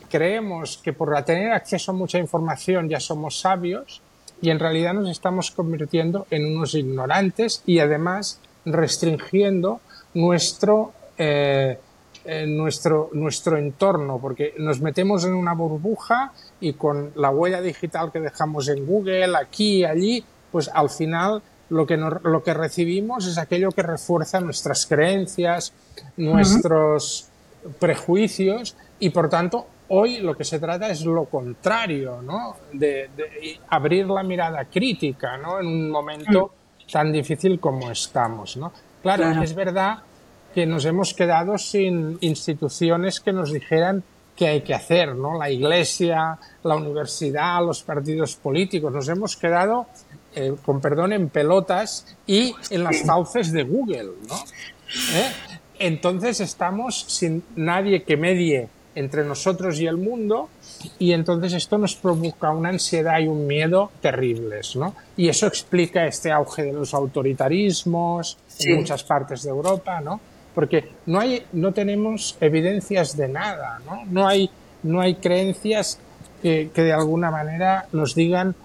creemos 0.09 0.77
que 0.77 0.93
por 0.93 1.21
tener 1.23 1.51
acceso 1.51 1.91
a 1.91 1.95
mucha 1.95 2.17
información 2.19 2.89
ya 2.89 2.99
somos 2.99 3.39
sabios 3.39 4.01
y 4.41 4.49
en 4.49 4.59
realidad 4.59 4.93
nos 4.93 5.09
estamos 5.09 5.51
convirtiendo 5.51 6.27
en 6.29 6.45
unos 6.45 6.73
ignorantes 6.75 7.63
y 7.65 7.79
además 7.79 8.39
restringiendo 8.65 9.79
nuestro, 10.13 10.91
eh, 11.17 11.79
eh, 12.25 12.45
nuestro, 12.47 13.09
nuestro 13.13 13.57
entorno, 13.57 14.19
porque 14.19 14.53
nos 14.57 14.81
metemos 14.81 15.25
en 15.25 15.33
una 15.33 15.53
burbuja 15.53 16.33
y 16.59 16.73
con 16.73 17.11
la 17.15 17.29
huella 17.29 17.61
digital 17.61 18.11
que 18.11 18.19
dejamos 18.19 18.67
en 18.67 18.85
Google, 18.85 19.37
aquí 19.37 19.85
allí, 19.85 20.23
pues 20.51 20.69
al 20.73 20.89
final 20.89 21.41
lo 21.69 21.85
que, 21.85 21.97
lo 21.97 22.43
que 22.43 22.53
recibimos 22.53 23.25
es 23.27 23.37
aquello 23.37 23.69
que 23.71 23.83
refuerza 23.83 24.39
nuestras 24.39 24.85
creencias, 24.85 25.73
nuestros 26.17 27.29
prejuicios 27.79 28.75
y 28.99 29.09
por 29.09 29.29
tanto 29.29 29.67
Hoy 29.87 30.17
lo 30.17 30.35
que 30.35 30.43
se 30.43 30.59
trata 30.59 30.89
es 30.89 31.05
lo 31.05 31.25
contrario, 31.25 32.21
¿no? 32.21 32.55
De, 32.73 33.09
abrir 33.69 34.07
la 34.07 34.23
mirada 34.23 34.65
crítica, 34.65 35.37
¿no? 35.37 35.59
En 35.59 35.67
un 35.67 35.91
momento 35.91 36.53
mm. 36.87 36.91
tan 36.91 37.11
difícil 37.11 37.59
como 37.59 37.91
estamos, 37.91 38.57
¿no? 38.57 38.71
Claro, 39.03 39.29
es 39.43 39.53
verdad 39.53 39.99
que 40.55 40.65
nos 40.65 40.85
hemos 40.85 41.13
quedado 41.13 41.57
sin 41.59 42.17
instituciones 42.21 43.19
que 43.19 43.31
nos 43.31 43.53
dijeran 43.53 44.03
qué 44.35 44.47
hay 44.47 44.61
que 44.61 44.73
hacer, 44.73 45.15
¿no? 45.15 45.37
La 45.37 45.51
iglesia, 45.51 46.39
la 46.63 46.75
universidad, 46.75 47.63
los 47.63 47.83
partidos 47.83 48.35
políticos. 48.37 48.91
Nos 48.91 49.07
hemos 49.07 49.37
quedado, 49.37 49.85
eh, 50.35 50.53
con 50.65 50.81
perdón, 50.81 51.13
en 51.13 51.29
pelotas 51.29 52.05
y 52.27 52.53
en 52.69 52.83
las 52.83 53.03
fauces 53.03 53.51
de 53.51 53.63
Google, 53.63 54.11
¿no? 54.27 54.35
¿Eh? 55.13 55.31
Entonces 55.79 56.39
estamos 56.39 57.05
sin 57.07 57.43
nadie 57.55 58.03
que 58.03 58.17
medie 58.17 58.69
entre 58.95 59.25
nosotros 59.25 59.79
y 59.79 59.87
el 59.87 59.97
mundo 59.97 60.49
y 60.99 61.11
entonces 61.11 61.53
esto 61.53 61.77
nos 61.77 61.95
provoca 61.95 62.51
una 62.51 62.69
ansiedad 62.69 63.19
y 63.19 63.27
un 63.27 63.45
miedo 63.45 63.91
terribles, 64.01 64.75
¿no? 64.75 64.95
Y 65.17 65.27
eso 65.27 65.47
explica 65.47 66.05
este 66.05 66.31
auge 66.31 66.63
de 66.63 66.73
los 66.73 66.93
autoritarismos 66.93 68.37
en 68.59 68.77
muchas 68.77 69.03
partes 69.03 69.43
de 69.43 69.49
Europa, 69.49 69.99
¿no? 70.01 70.19
Porque 70.53 70.89
no 71.05 71.19
hay, 71.19 71.45
no 71.51 71.73
tenemos 71.73 72.37
evidencias 72.39 73.17
de 73.17 73.27
nada, 73.27 73.79
¿no? 73.85 74.05
No 74.05 74.27
hay, 74.27 74.49
no 74.83 75.01
hay 75.01 75.15
creencias 75.15 75.99
que, 76.41 76.69
que 76.73 76.83
de 76.83 76.93
alguna 76.93 77.31
manera 77.31 77.87
nos 77.91 78.15
digan 78.15 78.55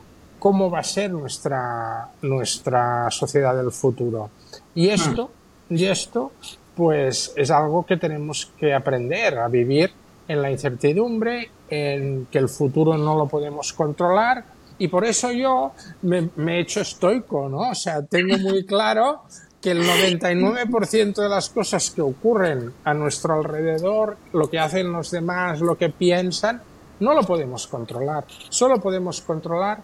cómo 0.41 0.69
va 0.69 0.81
a 0.81 0.85
ser 0.85 1.13
nuestra, 1.13 2.09
nuestra 2.23 3.09
sociedad 3.11 3.55
del 3.55 3.71
futuro. 3.71 4.31
Y 4.75 4.89
esto, 4.89 5.31
y 5.69 5.85
esto, 5.85 6.33
pues 6.75 7.33
es 7.37 7.51
algo 7.53 7.87
que 7.87 7.97
tenemos 7.97 8.51
que 8.59 8.75
aprender 8.75 9.39
a 9.39 9.47
vivir 9.47 9.93
en 10.27 10.43
la 10.43 10.51
incertidumbre, 10.51 11.51
en 11.69 12.27
que 12.27 12.39
el 12.39 12.49
futuro 12.49 12.97
no 12.97 13.17
lo 13.17 13.29
podemos 13.29 13.73
controlar 13.73 14.45
y 14.81 14.89
por 14.89 15.05
eso 15.05 15.31
yo 15.31 15.73
me, 16.03 16.31
he 16.37 16.61
hecho 16.61 16.81
estoico, 16.81 17.51
¿no? 17.51 17.71
O 17.71 17.75
sea, 17.75 18.03
tengo 18.03 18.39
muy 18.39 18.65
claro 18.67 19.25
que 19.61 19.73
el 19.73 19.83
99% 19.83 21.15
de 21.17 21.29
las 21.29 21.51
cosas 21.51 21.91
que 21.91 22.01
ocurren 22.01 22.73
a 22.83 22.95
nuestro 22.95 23.35
alrededor, 23.35 24.17
lo 24.33 24.49
que 24.49 24.59
hacen 24.59 24.91
los 24.91 25.11
demás, 25.11 25.61
lo 25.61 25.77
que 25.77 25.91
piensan, 25.91 26.63
no 26.99 27.13
lo 27.13 27.25
podemos 27.25 27.67
controlar. 27.67 28.25
Solo 28.49 28.81
podemos 28.81 29.21
controlar 29.21 29.83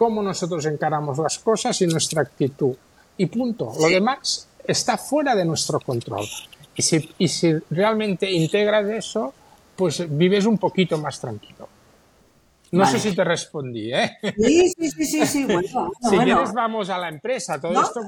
cómo 0.00 0.22
nosotros 0.22 0.64
encaramos 0.64 1.18
las 1.18 1.38
cosas 1.40 1.78
y 1.82 1.86
nuestra 1.86 2.22
actitud. 2.22 2.74
Y 3.18 3.26
punto. 3.26 3.70
Lo 3.78 3.86
demás 3.86 4.48
está 4.66 4.96
fuera 4.96 5.36
de 5.36 5.44
nuestro 5.44 5.78
control. 5.78 6.24
Y 6.74 6.80
si, 6.80 7.10
y 7.18 7.28
si 7.28 7.52
realmente 7.68 8.30
integras 8.30 8.88
eso, 8.88 9.34
pues 9.76 10.02
vives 10.08 10.46
un 10.46 10.56
poquito 10.56 10.96
más 10.96 11.20
tranquilo. 11.20 11.68
No 12.70 12.86
sé 12.86 12.98
si 12.98 13.14
te 13.14 13.22
respondí, 13.24 13.92
¿eh? 13.92 14.16
Sí, 14.38 14.70
sí, 14.70 15.04
sí, 15.04 15.26
sí, 15.26 15.44
Bueno, 15.44 15.90
si 16.08 16.16
quieres 16.16 16.54
vamos 16.54 16.88
a 16.88 16.96
la 16.96 17.10
empresa. 17.10 17.60
Todo 17.60 17.82
esto, 17.82 18.00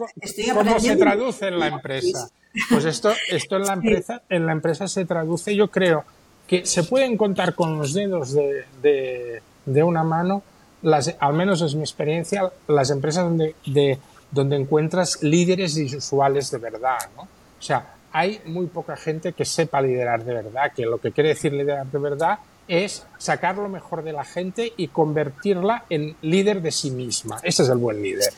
¿cómo 0.54 0.80
se 0.80 0.96
traduce 0.96 1.48
en 1.48 1.58
la 1.58 1.66
empresa? 1.66 2.26
Pues 2.70 2.86
esto, 2.86 3.12
esto 3.28 3.56
en 3.56 3.64
la 3.64 3.74
empresa, 3.74 4.22
en 4.30 4.46
la 4.46 4.52
empresa 4.52 4.88
se 4.88 5.04
traduce, 5.04 5.54
yo 5.54 5.68
creo, 5.70 6.04
que 6.46 6.64
se 6.64 6.84
pueden 6.84 7.18
contar 7.18 7.54
con 7.54 7.76
los 7.76 7.92
dedos 7.92 8.32
de, 8.32 9.42
de, 9.66 9.82
una 9.82 10.04
mano 10.04 10.42
las, 10.82 11.14
al 11.18 11.32
menos 11.34 11.62
es 11.62 11.74
mi 11.74 11.82
experiencia, 11.82 12.50
las 12.68 12.90
empresas 12.90 13.24
donde, 13.24 13.54
de, 13.66 13.98
donde 14.30 14.56
encuentras 14.56 15.22
líderes 15.22 15.76
y 15.76 15.96
usuales 15.96 16.50
de 16.50 16.58
verdad, 16.58 16.98
¿no? 17.16 17.22
O 17.22 17.64
sea, 17.64 17.94
hay 18.12 18.40
muy 18.44 18.66
poca 18.66 18.96
gente 18.96 19.32
que 19.32 19.44
sepa 19.44 19.80
liderar 19.80 20.24
de 20.24 20.34
verdad, 20.34 20.72
que 20.74 20.84
lo 20.84 20.98
que 20.98 21.12
quiere 21.12 21.30
decir 21.30 21.52
liderar 21.52 21.86
de 21.86 21.98
verdad 21.98 22.38
es 22.68 23.04
sacar 23.18 23.56
lo 23.56 23.68
mejor 23.68 24.02
de 24.02 24.12
la 24.12 24.24
gente 24.24 24.72
y 24.76 24.88
convertirla 24.88 25.84
en 25.90 26.16
líder 26.22 26.62
de 26.62 26.70
sí 26.70 26.90
misma. 26.90 27.38
Ese 27.42 27.62
es 27.62 27.68
el 27.68 27.78
buen 27.78 28.02
líder. 28.02 28.32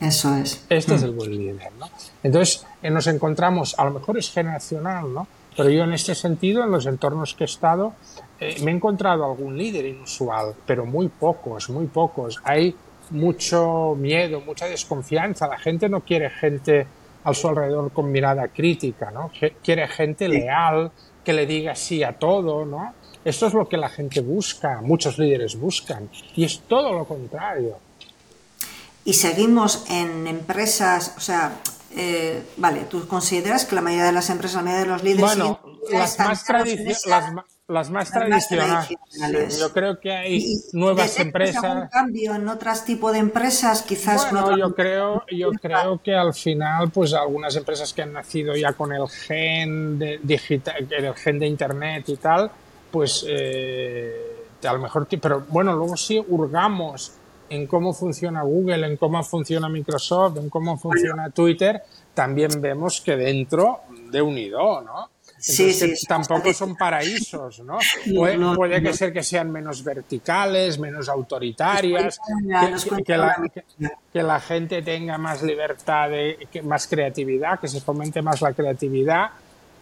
Eso 0.00 0.34
es. 0.36 0.64
Este 0.68 0.94
es 0.94 1.02
el 1.02 1.10
buen 1.10 1.30
líder, 1.30 1.70
¿no? 1.78 1.90
Entonces, 2.22 2.64
eh, 2.82 2.90
nos 2.90 3.06
encontramos, 3.06 3.74
a 3.78 3.84
lo 3.84 3.90
mejor 3.90 4.18
es 4.18 4.30
generacional, 4.30 5.12
¿no? 5.12 5.26
Pero 5.56 5.70
yo 5.70 5.84
en 5.84 5.92
este 5.92 6.14
sentido, 6.14 6.62
en 6.64 6.70
los 6.70 6.86
entornos 6.86 7.34
que 7.34 7.44
he 7.44 7.46
estado, 7.46 7.94
eh, 8.38 8.56
me 8.62 8.70
he 8.70 8.74
encontrado 8.74 9.24
algún 9.24 9.56
líder 9.56 9.86
inusual, 9.86 10.54
pero 10.66 10.86
muy 10.86 11.08
pocos, 11.08 11.68
muy 11.70 11.86
pocos. 11.86 12.40
Hay 12.44 12.74
mucho 13.10 13.94
miedo, 13.96 14.40
mucha 14.40 14.66
desconfianza. 14.66 15.48
La 15.48 15.58
gente 15.58 15.88
no 15.88 16.00
quiere 16.00 16.30
gente 16.30 16.86
a 17.24 17.34
su 17.34 17.48
alrededor 17.48 17.92
con 17.92 18.10
mirada 18.10 18.48
crítica, 18.48 19.10
¿no? 19.10 19.30
Quiere 19.62 19.86
gente 19.88 20.28
leal, 20.28 20.90
que 21.24 21.32
le 21.32 21.46
diga 21.46 21.74
sí 21.74 22.02
a 22.02 22.12
todo, 22.18 22.64
¿no? 22.64 22.94
Esto 23.24 23.46
es 23.48 23.54
lo 23.54 23.68
que 23.68 23.76
la 23.76 23.90
gente 23.90 24.20
busca, 24.22 24.80
muchos 24.80 25.18
líderes 25.18 25.58
buscan, 25.58 26.08
y 26.34 26.44
es 26.44 26.60
todo 26.60 26.92
lo 26.92 27.04
contrario. 27.04 27.76
Y 29.04 29.12
seguimos 29.12 29.84
en 29.90 30.26
empresas, 30.26 31.14
o 31.16 31.20
sea, 31.20 31.52
eh, 31.96 32.42
vale, 32.56 32.84
tú 32.84 33.06
consideras 33.08 33.64
que 33.64 33.74
la 33.74 33.80
mayoría 33.80 34.06
de 34.06 34.12
las 34.12 34.30
empresas, 34.30 34.56
la 34.56 34.62
mayoría 34.62 34.84
de 34.84 34.92
los 34.92 35.02
líderes... 35.02 35.36
Bueno, 35.36 35.60
las 35.90 36.18
más, 36.18 36.44
las, 37.66 37.90
más, 37.90 38.10
tradicionales. 38.10 39.58
yo 39.58 39.72
creo 39.72 39.98
que 39.98 40.12
hay 40.12 40.44
nuevas 40.72 41.18
empresas. 41.18 41.64
¿Algún 41.64 41.88
cambio 41.88 42.34
en 42.34 42.48
otros 42.48 42.84
tipos 42.84 43.12
de 43.12 43.18
empresas? 43.18 43.82
Quizás. 43.82 44.30
Bueno, 44.30 44.56
yo 44.56 44.74
creo, 44.74 45.24
yo 45.30 45.50
creo 45.52 46.00
que 46.02 46.14
al 46.14 46.34
final, 46.34 46.90
pues 46.90 47.14
algunas 47.14 47.56
empresas 47.56 47.92
que 47.92 48.02
han 48.02 48.12
nacido 48.12 48.54
ya 48.54 48.72
con 48.74 48.92
el 48.92 49.08
gen 49.08 49.98
de 49.98 50.20
digital, 50.22 50.86
el 50.90 51.14
gen 51.14 51.38
de 51.38 51.46
internet 51.46 52.08
y 52.08 52.16
tal, 52.16 52.50
pues 52.90 53.24
eh, 53.28 54.46
a 54.62 54.72
lo 54.72 54.80
mejor, 54.80 55.08
pero 55.20 55.44
bueno, 55.48 55.74
luego 55.74 55.96
sí 55.96 56.22
hurgamos 56.28 57.14
en 57.50 57.66
cómo 57.66 57.92
funciona 57.92 58.42
Google, 58.42 58.86
en 58.86 58.96
cómo 58.96 59.22
funciona 59.22 59.68
Microsoft, 59.68 60.38
en 60.38 60.48
cómo 60.48 60.78
funciona 60.78 61.30
Twitter, 61.30 61.82
también 62.14 62.60
vemos 62.60 63.00
que 63.00 63.16
dentro 63.16 63.80
de 64.10 64.22
unido, 64.22 64.80
¿no? 64.80 65.10
sí, 65.40 65.72
sí, 65.72 66.06
tampoco 66.06 66.52
son 66.52 66.76
paraísos, 66.76 67.60
¿no? 67.60 67.78
Puede, 68.54 68.82
que 68.82 68.92
ser 68.92 69.12
que 69.12 69.22
sean 69.22 69.50
menos 69.50 69.82
verticales, 69.82 70.78
menos 70.78 71.08
autoritarias, 71.08 72.20
que, 74.12 74.22
la, 74.22 74.40
gente 74.40 74.82
tenga 74.82 75.18
más 75.18 75.42
libertad, 75.42 76.10
de, 76.10 76.46
más 76.62 76.86
creatividad, 76.86 77.58
que 77.58 77.68
se 77.68 77.80
fomente 77.80 78.20
más 78.22 78.42
la 78.42 78.52
creatividad, 78.52 79.30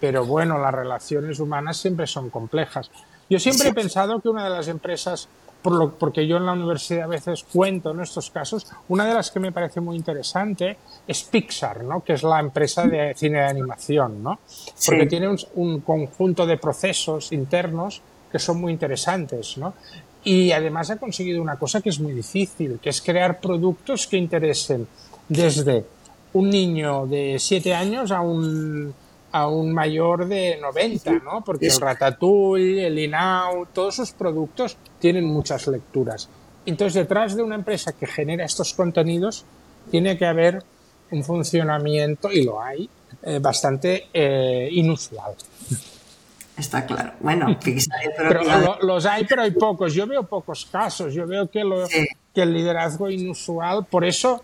pero 0.01 0.25
bueno, 0.25 0.59
las 0.59 0.73
relaciones 0.73 1.41
humanas 1.41 1.77
siempre 1.77 2.07
son 2.07 2.31
complejas. 2.31 2.91
Yo 3.29 3.39
siempre 3.39 3.69
he 3.69 3.75
pensado 3.75 4.21
que 4.21 4.29
una 4.29 4.45
de 4.45 4.51
las 4.51 4.69
empresas 4.69 5.29
por 5.63 5.73
lo, 5.73 5.91
porque 5.93 6.27
yo 6.27 6.37
en 6.37 6.47
la 6.47 6.53
universidad 6.53 7.05
a 7.05 7.07
veces 7.09 7.45
cuento 7.45 7.91
en 7.91 8.01
estos 8.01 8.31
casos, 8.31 8.67
una 8.89 9.07
de 9.07 9.15
las 9.15 9.31
que 9.31 9.41
me 9.41 9.53
parece 9.53 9.81
muy 9.81 9.97
interesante 9.97 10.77
es 11.07 11.25
Pixar, 11.25 11.85
¿no? 11.85 12.03
que 12.03 12.15
es 12.15 12.23
la 12.23 12.41
empresa 12.41 12.87
de 12.87 13.15
cine 13.15 13.39
de 13.39 13.47
animación, 13.47 14.23
¿no? 14.23 14.39
porque 14.87 15.07
tiene 15.07 15.29
un, 15.55 15.81
conjunto 15.81 16.47
de 16.47 16.57
procesos 16.59 17.33
internos 17.33 18.01
que 18.31 18.39
son 18.39 18.61
muy 18.61 18.73
interesantes. 18.73 19.59
¿no? 19.59 19.75
Y 20.25 20.53
además 20.53 20.91
ha 20.91 20.97
conseguido 20.97 21.43
una 21.43 21.57
cosa 21.57 21.81
que 21.81 21.89
es 21.89 22.01
muy 22.01 22.13
difícil, 22.13 22.79
que 22.81 22.91
es 22.91 23.01
crear 23.01 23.41
productos 23.41 24.07
que 24.07 24.17
interesen 24.17 24.87
desde 25.29 25.85
un 26.33 26.51
niño 26.51 27.07
de 27.07 27.37
7 27.39 27.75
años 27.75 28.11
a 28.11 28.21
un 28.21 28.95
a 29.33 29.49
un 29.49 29.73
mayor 29.73 30.27
de 30.27 30.59
90, 30.61 31.13
¿no? 31.25 31.45
Porque 31.45 31.67
el 31.67 31.81
Ratatouille, 31.81 32.87
el 32.87 32.99
Inau, 32.99 33.67
todos 33.67 33.95
esos 33.95 34.13
productos 34.13 34.77
tienen 34.99 35.25
muchas 35.25 35.67
lecturas. 35.67 36.29
Entonces, 36.67 36.95
detrás 36.95 37.37
de 37.37 37.43
una 37.43 37.55
empresa 37.55 37.93
que 37.93 38.07
genera 38.07 38.45
estos 38.45 38.75
contenidos, 38.75 39.45
tiene 39.91 40.17
que 40.17 40.27
haber 40.27 40.63
un 41.11 41.25
funcionamiento, 41.25 42.31
y 42.31 42.45
lo 42.45 42.61
hay, 42.63 42.89
eh, 43.23 43.39
bastante 43.39 44.09
eh, 44.13 44.69
inusual. 44.73 45.35
Está 46.57 46.85
claro. 46.85 47.13
Bueno, 47.21 47.57
pero, 48.17 48.79
los 48.83 49.07
hay, 49.07 49.25
pero 49.25 49.43
hay 49.43 49.53
pocos. 49.53 49.95
Yo 49.95 50.07
veo 50.07 50.25
pocos 50.25 50.67
casos. 50.67 51.15
Yo 51.15 51.27
veo 51.27 51.49
que, 51.49 51.63
lo, 51.63 51.87
que 51.87 52.43
el 52.43 52.53
liderazgo 52.53 53.09
inusual, 53.09 53.87
por 53.87 54.05
eso 54.05 54.43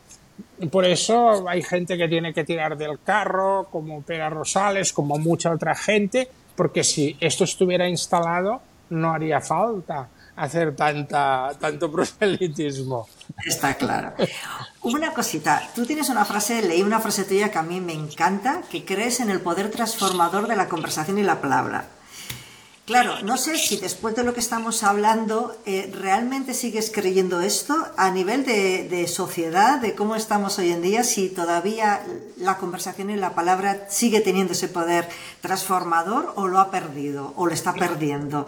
por 0.71 0.85
eso 0.85 1.49
hay 1.49 1.63
gente 1.63 1.97
que 1.97 2.09
tiene 2.09 2.33
que 2.33 2.45
tirar 2.45 2.77
del 2.77 3.01
carro, 3.01 3.69
como 3.71 4.03
Pera 4.03 4.31
Rosales, 4.31 4.93
como 4.93 5.19
mucha 5.19 5.53
otra 5.53 5.75
gente, 5.75 6.29
porque 6.57 6.85
si 6.85 7.17
esto 7.21 7.45
estuviera 7.45 7.89
instalado, 7.89 8.61
no 8.91 9.13
haría 9.13 9.41
falta 9.41 10.09
hacer 10.37 10.75
tanta, 10.75 11.53
tanto 11.59 11.91
proselitismo. 11.93 13.09
Está 13.45 13.75
claro. 13.75 14.15
Una 14.83 15.13
cosita, 15.13 15.63
tú 15.75 15.87
tienes 15.87 16.09
una 16.09 16.25
frase, 16.25 16.63
leí 16.63 16.83
una 16.83 17.01
frase 17.01 17.25
tuya 17.25 17.51
que 17.51 17.59
a 17.59 17.63
mí 17.63 17.81
me 17.81 17.93
encanta, 17.93 18.63
que 18.71 18.85
crees 18.85 19.21
en 19.21 19.31
el 19.31 19.41
poder 19.41 19.71
transformador 19.71 20.49
de 20.49 20.57
la 20.57 20.69
conversación 20.69 21.19
y 21.19 21.23
la 21.23 21.41
palabra. 21.41 21.87
Claro, 22.87 23.15
no 23.23 23.39
sé 23.39 23.57
si 23.57 23.79
después 23.79 24.15
de 24.15 24.25
lo 24.25 24.35
que 24.35 24.41
estamos 24.41 24.83
hablando, 24.83 25.57
eh, 25.65 25.91
¿realmente 25.99 26.53
sigues 26.53 26.93
creyendo 26.95 27.41
esto 27.41 27.75
a 27.97 28.11
nivel 28.11 28.45
de, 28.45 29.07
sociedad, 29.09 29.81
de 29.81 29.95
cómo 29.95 30.17
estamos 30.17 30.59
hoy 30.59 30.71
en 30.71 30.83
día, 30.83 31.03
si 31.03 31.31
todavía 31.31 32.03
la 32.37 32.59
conversación 32.59 33.09
y 33.09 33.17
la 33.17 33.35
palabra 33.35 33.87
sigue 33.89 34.21
teniendo 34.21 34.53
ese 34.53 34.69
poder 34.69 35.09
transformador 35.41 36.35
o 36.37 36.47
lo 36.47 36.59
ha 36.59 36.71
perdido 36.71 37.33
o 37.37 37.47
lo 37.47 37.55
está 37.55 37.73
perdiendo? 37.73 38.47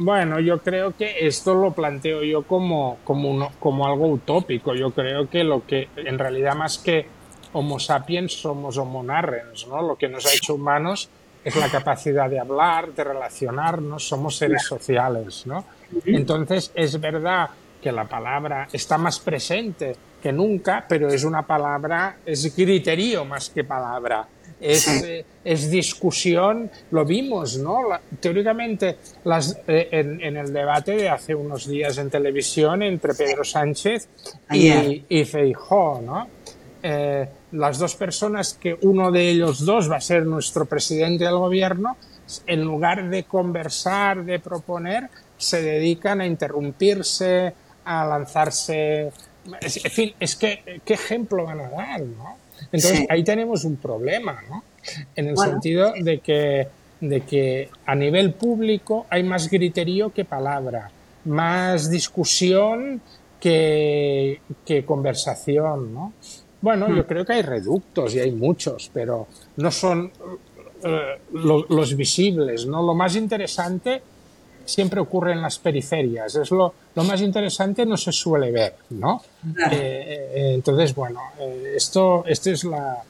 Bueno, 0.00 0.40
yo 0.40 0.58
creo 0.58 0.96
que 0.96 1.24
esto 1.24 1.54
lo 1.54 1.70
planteo 1.70 2.24
yo 2.24 2.42
como, 2.42 2.98
como, 3.04 3.86
algo 3.86 4.08
utópico. 4.08 4.74
Yo 4.74 4.90
creo 4.90 5.30
que 5.30 5.44
lo 5.44 5.64
que 5.64 5.88
en 5.94 6.18
realidad 6.18 6.56
más 6.56 6.78
que 6.78 7.06
Homo 7.52 7.78
sapiens 7.78 8.32
somos 8.32 8.76
Homo 8.76 9.04
narrens, 9.04 9.68
¿no? 9.68 9.82
Lo 9.82 9.94
que 9.94 10.08
nos 10.08 10.26
ha 10.26 10.32
hecho 10.32 10.54
humanos 10.54 11.08
es 11.44 11.56
la 11.56 11.68
capacidad 11.68 12.30
de 12.30 12.38
hablar, 12.38 12.92
de 12.92 13.04
relacionarnos, 13.04 14.06
somos 14.06 14.36
seres 14.36 14.62
sociales, 14.62 15.46
¿no? 15.46 15.64
Entonces 16.06 16.70
es 16.74 17.00
verdad 17.00 17.50
que 17.80 17.92
la 17.92 18.04
palabra 18.04 18.68
está 18.72 18.96
más 18.96 19.18
presente 19.18 19.96
que 20.22 20.32
nunca, 20.32 20.86
pero 20.88 21.08
es 21.08 21.24
una 21.24 21.42
palabra, 21.44 22.18
es 22.24 22.52
criterio 22.54 23.24
más 23.24 23.50
que 23.50 23.64
palabra. 23.64 24.26
Es, 24.60 24.86
eh, 25.02 25.24
es 25.42 25.68
discusión, 25.72 26.70
lo 26.92 27.04
vimos, 27.04 27.58
¿no? 27.58 27.80
teóricamente, 28.20 28.96
las, 29.24 29.58
eh, 29.66 29.88
en, 29.90 30.36
el 30.36 30.52
debate 30.52 30.92
de 30.92 31.08
hace 31.08 31.34
unos 31.34 31.66
días 31.66 31.98
en 31.98 32.08
televisión 32.08 32.84
entre 32.84 33.12
Pedro 33.12 33.42
Sánchez 33.42 34.08
y, 34.52 35.04
y 35.08 35.24
Feijó, 35.24 36.00
¿no? 36.00 36.28
Eh, 36.82 37.28
las 37.52 37.78
dos 37.78 37.94
personas 37.94 38.54
que 38.54 38.76
uno 38.82 39.12
de 39.12 39.28
ellos 39.28 39.64
dos 39.64 39.90
va 39.90 39.96
a 39.96 40.00
ser 40.00 40.26
nuestro 40.26 40.66
presidente 40.66 41.24
del 41.24 41.36
gobierno, 41.36 41.96
en 42.46 42.62
lugar 42.62 43.08
de 43.08 43.24
conversar, 43.24 44.24
de 44.24 44.40
proponer, 44.40 45.08
se 45.36 45.62
dedican 45.62 46.20
a 46.20 46.26
interrumpirse, 46.26 47.54
a 47.84 48.04
lanzarse. 48.06 49.12
En 49.60 49.90
fin, 49.90 50.14
es 50.18 50.36
que, 50.36 50.80
¿qué 50.84 50.94
ejemplo 50.94 51.44
van 51.44 51.60
a 51.60 51.70
dar? 51.70 52.00
¿no? 52.00 52.36
Entonces, 52.72 53.06
ahí 53.08 53.22
tenemos 53.22 53.64
un 53.64 53.76
problema, 53.76 54.40
¿no? 54.48 54.64
En 55.14 55.28
el 55.28 55.36
sentido 55.36 55.92
de 55.92 56.18
que, 56.18 56.68
de 57.00 57.20
que 57.22 57.70
a 57.86 57.94
nivel 57.94 58.32
público 58.34 59.06
hay 59.10 59.22
más 59.22 59.48
griterío 59.48 60.12
que 60.12 60.24
palabra, 60.24 60.90
más 61.24 61.90
discusión 61.90 63.00
que, 63.40 64.40
que 64.64 64.84
conversación, 64.84 65.94
¿no? 65.94 66.12
Bueno, 66.62 66.88
yo 66.88 67.02
hmm. 67.02 67.06
creo 67.06 67.24
que 67.26 67.34
hay 67.34 67.42
reductos 67.42 68.14
y 68.14 68.20
hay 68.20 68.30
muchos, 68.30 68.90
pero 68.94 69.26
no 69.56 69.70
son 69.70 70.10
eh, 70.84 71.18
los 71.32 71.96
visibles, 71.96 72.66
¿no? 72.66 72.82
Lo 72.82 72.94
más 72.94 73.14
interesante 73.16 74.02
siempre 74.64 75.00
ocurre 75.00 75.32
en 75.32 75.42
las 75.42 75.58
periferias. 75.58 76.34
Es 76.36 76.50
lo, 76.50 76.72
lo 76.94 77.04
más 77.04 77.20
interesante 77.20 77.84
no 77.84 77.96
se 77.96 78.12
suele 78.12 78.50
ver, 78.50 78.76
¿no? 78.90 79.22
Eh, 79.70 80.30
eh, 80.34 80.52
entonces, 80.54 80.94
bueno, 80.94 81.20
esto, 81.74 82.24
esto 82.26 82.50
es 82.50 82.64
la, 82.64 83.02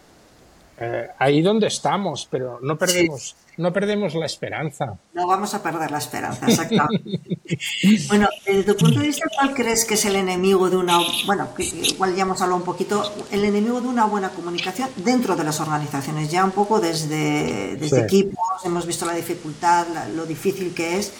ahí 1.18 1.42
donde 1.42 1.66
estamos, 1.66 2.26
pero 2.30 2.58
no 2.62 2.76
perdemos, 2.76 3.36
no 3.56 3.72
perdemos 3.72 4.14
la 4.14 4.26
esperanza. 4.26 4.98
No 5.12 5.26
vamos 5.26 5.54
a 5.54 5.62
perder 5.62 5.90
la 5.90 5.98
esperanza, 5.98 6.46
exactamente. 6.46 7.38
bueno, 8.08 8.28
desde 8.46 8.64
tu 8.64 8.76
punto 8.76 9.00
de 9.00 9.06
vista, 9.06 9.26
¿cuál 9.34 9.54
crees 9.54 9.84
que 9.84 9.94
es 9.94 10.04
el 10.04 10.16
enemigo 10.16 10.70
de 10.70 10.76
una, 10.76 10.98
bueno, 11.26 11.48
igual 11.58 12.16
ya 12.16 12.22
hemos 12.22 12.40
hablado 12.40 12.58
un 12.58 12.64
poquito, 12.64 13.02
el 13.30 13.44
enemigo 13.44 13.80
de 13.80 13.88
una 13.88 14.06
buena 14.06 14.30
comunicación 14.30 14.88
dentro 14.96 15.36
de 15.36 15.44
las 15.44 15.60
organizaciones? 15.60 16.30
Ya 16.30 16.44
un 16.44 16.52
poco 16.52 16.80
desde, 16.80 17.76
desde 17.76 18.00
equipos, 18.00 18.64
hemos 18.64 18.86
visto 18.86 19.04
la 19.06 19.14
dificultad, 19.14 19.86
lo 20.14 20.26
difícil 20.26 20.74
que 20.74 20.98
es. 20.98 21.12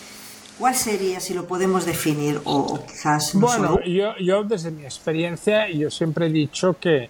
¿Cuál 0.58 0.74
sería, 0.74 1.18
si 1.18 1.34
lo 1.34 1.46
podemos 1.46 1.86
definir, 1.86 2.40
o, 2.44 2.78
quizás... 2.86 3.34
bueno, 3.34 3.80
yo, 3.84 4.16
yo 4.18 4.44
desde 4.44 4.70
mi 4.70 4.84
experiencia, 4.84 5.68
yo 5.68 5.90
siempre 5.90 6.26
he 6.26 6.30
dicho 6.30 6.76
que 6.78 7.08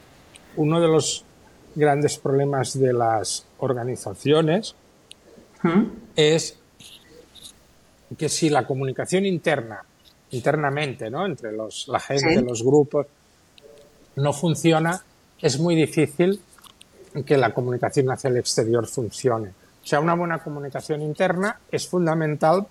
uno 0.56 0.80
de 0.80 0.88
los 0.88 1.24
grandes 1.74 2.18
problemas 2.18 2.78
de 2.78 2.92
las 2.92 3.46
organizaciones 3.58 4.74
¿Mm? 5.62 5.82
es 6.16 6.58
que 8.16 8.28
si 8.28 8.50
la 8.50 8.66
comunicación 8.66 9.24
interna, 9.24 9.84
internamente, 10.30 11.10
¿no? 11.10 11.26
entre 11.26 11.52
los, 11.52 11.88
la 11.88 12.00
gente, 12.00 12.42
los 12.42 12.62
grupos, 12.62 13.06
no 14.16 14.32
funciona, 14.32 15.02
es 15.40 15.58
muy 15.58 15.74
difícil 15.74 16.40
que 17.26 17.36
la 17.36 17.52
comunicación 17.52 18.10
hacia 18.10 18.28
el 18.28 18.36
exterior 18.38 18.86
funcione. 18.86 19.48
O 19.82 19.86
sea, 19.86 20.00
una 20.00 20.14
buena 20.14 20.38
comunicación 20.38 21.02
interna 21.02 21.58
es 21.70 21.88
fundamental 21.88 22.66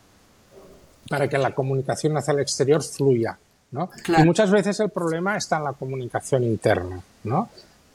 para 1.10 1.28
que 1.28 1.38
la 1.38 1.54
comunicación 1.54 2.18
hacia 2.18 2.34
el 2.34 2.40
exterior 2.40 2.82
fluya. 2.84 3.38
¿no? 3.72 3.90
Y 4.18 4.24
muchas 4.24 4.52
veces 4.52 4.80
el 4.80 4.90
problema 4.90 5.38
está 5.38 5.58
en 5.58 5.66
la 5.66 5.74
comunicación 5.74 6.44
interna. 6.44 7.02
¿no? 7.24 7.50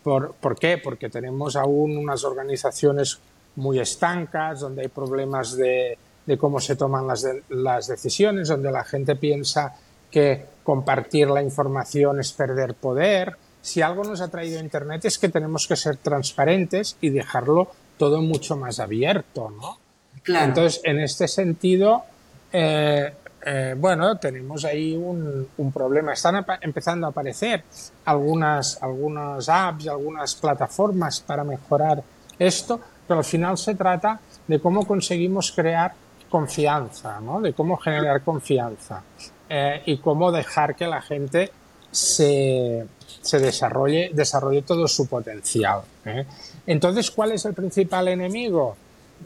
¿Por, 0.06 0.34
¿Por, 0.34 0.56
qué? 0.56 0.78
Porque 0.78 1.08
tenemos 1.08 1.56
aún 1.56 1.96
unas 1.96 2.22
organizaciones 2.22 3.18
muy 3.56 3.80
estancas, 3.80 4.60
donde 4.60 4.82
hay 4.82 4.88
problemas 4.88 5.56
de, 5.56 5.98
de 6.24 6.38
cómo 6.38 6.60
se 6.60 6.76
toman 6.76 7.08
las, 7.08 7.26
las 7.48 7.88
decisiones, 7.88 8.46
donde 8.46 8.70
la 8.70 8.84
gente 8.84 9.16
piensa 9.16 9.74
que 10.08 10.46
compartir 10.62 11.28
la 11.28 11.42
información 11.42 12.20
es 12.20 12.30
perder 12.30 12.74
poder. 12.74 13.36
Si 13.60 13.82
algo 13.82 14.04
nos 14.04 14.20
ha 14.20 14.28
traído 14.28 14.60
Internet 14.60 15.04
es 15.06 15.18
que 15.18 15.28
tenemos 15.28 15.66
que 15.66 15.74
ser 15.74 15.96
transparentes 15.96 16.96
y 17.00 17.10
dejarlo 17.10 17.72
todo 17.98 18.22
mucho 18.22 18.56
más 18.56 18.78
abierto, 18.78 19.50
¿no? 19.50 19.76
Claro. 20.22 20.46
Entonces, 20.46 20.82
en 20.84 21.00
este 21.00 21.26
sentido, 21.26 22.04
eh, 22.52 23.12
eh, 23.48 23.76
bueno, 23.78 24.18
tenemos 24.18 24.64
ahí 24.64 24.96
un, 24.96 25.70
problema. 25.72 26.12
Están 26.12 26.44
empezando 26.62 27.06
a 27.06 27.10
aparecer 27.10 27.62
algunas, 28.04 28.82
algunas 28.82 29.48
apps, 29.48 29.86
algunas 29.86 30.34
plataformas 30.34 31.20
para 31.20 31.44
mejorar 31.44 32.02
esto, 32.40 32.80
pero 33.06 33.18
al 33.18 33.24
final 33.24 33.56
se 33.56 33.76
trata 33.76 34.18
de 34.48 34.58
cómo 34.58 34.84
conseguimos 34.84 35.52
crear 35.52 35.94
confianza, 36.28 37.20
¿no? 37.20 37.40
De 37.40 37.52
cómo 37.52 37.76
generar 37.76 38.22
confianza 38.22 39.04
eh, 39.48 39.80
y 39.86 39.98
cómo 39.98 40.32
dejar 40.32 40.74
que 40.74 40.88
la 40.88 41.00
gente 41.00 41.52
se, 41.88 42.84
se 43.22 43.38
desarrolle, 43.38 44.10
desarrolle 44.12 44.62
todo 44.62 44.88
su 44.88 45.06
potencial. 45.06 45.82
¿eh? 46.04 46.26
Entonces, 46.66 47.12
¿cuál 47.12 47.30
es 47.30 47.44
el 47.44 47.54
principal 47.54 48.08
enemigo? 48.08 48.76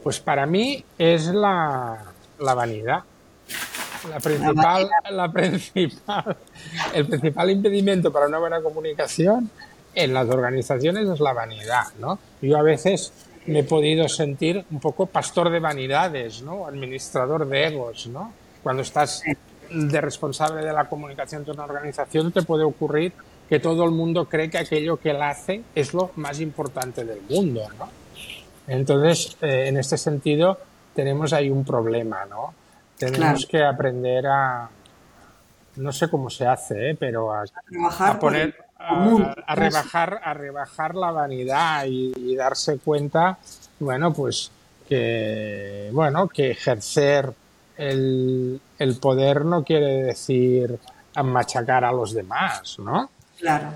Pues 0.03 0.19
para 0.19 0.45
mí 0.45 0.85
es 0.99 1.25
la, 1.25 2.03
la 2.37 2.53
vanidad. 2.53 3.03
La 4.09 4.19
principal, 4.19 4.89
la 5.11 5.31
principal, 5.31 6.37
el 6.93 7.05
principal 7.05 7.49
impedimento 7.51 8.11
para 8.11 8.27
una 8.27 8.39
buena 8.39 8.61
comunicación 8.61 9.49
en 9.93 10.13
las 10.13 10.27
organizaciones 10.29 11.07
es 11.07 11.19
la 11.19 11.33
vanidad, 11.33 11.85
¿no? 11.99 12.17
Yo 12.41 12.57
a 12.57 12.63
veces 12.63 13.11
me 13.45 13.59
he 13.59 13.63
podido 13.63 14.07
sentir 14.07 14.65
un 14.71 14.79
poco 14.79 15.05
pastor 15.05 15.49
de 15.49 15.59
vanidades, 15.59 16.41
¿no? 16.41 16.65
Administrador 16.65 17.47
de 17.47 17.67
egos, 17.67 18.07
¿no? 18.07 18.33
Cuando 18.63 18.81
estás 18.81 19.23
de 19.69 20.01
responsable 20.01 20.65
de 20.65 20.73
la 20.73 20.89
comunicación 20.89 21.45
de 21.45 21.51
una 21.51 21.63
organización 21.63 22.31
te 22.31 22.41
puede 22.41 22.63
ocurrir 22.63 23.13
que 23.47 23.59
todo 23.59 23.83
el 23.85 23.91
mundo 23.91 24.25
cree 24.25 24.49
que 24.49 24.57
aquello 24.57 24.97
que 24.97 25.11
él 25.11 25.21
hace 25.21 25.63
es 25.75 25.93
lo 25.93 26.11
más 26.15 26.39
importante 26.39 27.03
del 27.05 27.21
mundo, 27.29 27.61
¿no? 27.77 27.89
Entonces, 28.67 29.37
eh, 29.41 29.67
en 29.67 29.77
este 29.77 29.97
sentido, 29.97 30.57
tenemos 30.95 31.33
ahí 31.33 31.49
un 31.49 31.65
problema, 31.65 32.25
¿no? 32.25 32.53
Tenemos 33.05 33.45
que 33.45 33.63
aprender 33.63 34.27
a, 34.27 34.69
no 35.77 35.91
sé 35.91 36.09
cómo 36.09 36.29
se 36.29 36.45
hace, 36.45 36.91
¿eh? 36.91 36.97
pero 36.99 37.33
a, 37.33 37.43
a 37.99 38.19
poner, 38.19 38.55
a, 38.77 39.55
rebajar, 39.55 40.21
a 40.23 40.33
rebajar 40.33 40.95
la 40.95 41.11
vanidad 41.11 41.85
y, 41.87 42.35
darse 42.35 42.77
cuenta, 42.77 43.37
bueno, 43.79 44.13
pues 44.13 44.51
que, 44.87 45.89
bueno, 45.93 46.27
que 46.27 46.51
ejercer 46.51 47.33
el, 47.77 48.59
el 48.77 48.95
poder 48.97 49.45
no 49.45 49.63
quiere 49.63 50.03
decir 50.03 50.79
machacar 51.23 51.83
a 51.83 51.91
los 51.91 52.13
demás, 52.13 52.77
¿no? 52.79 53.09
Claro. 53.37 53.71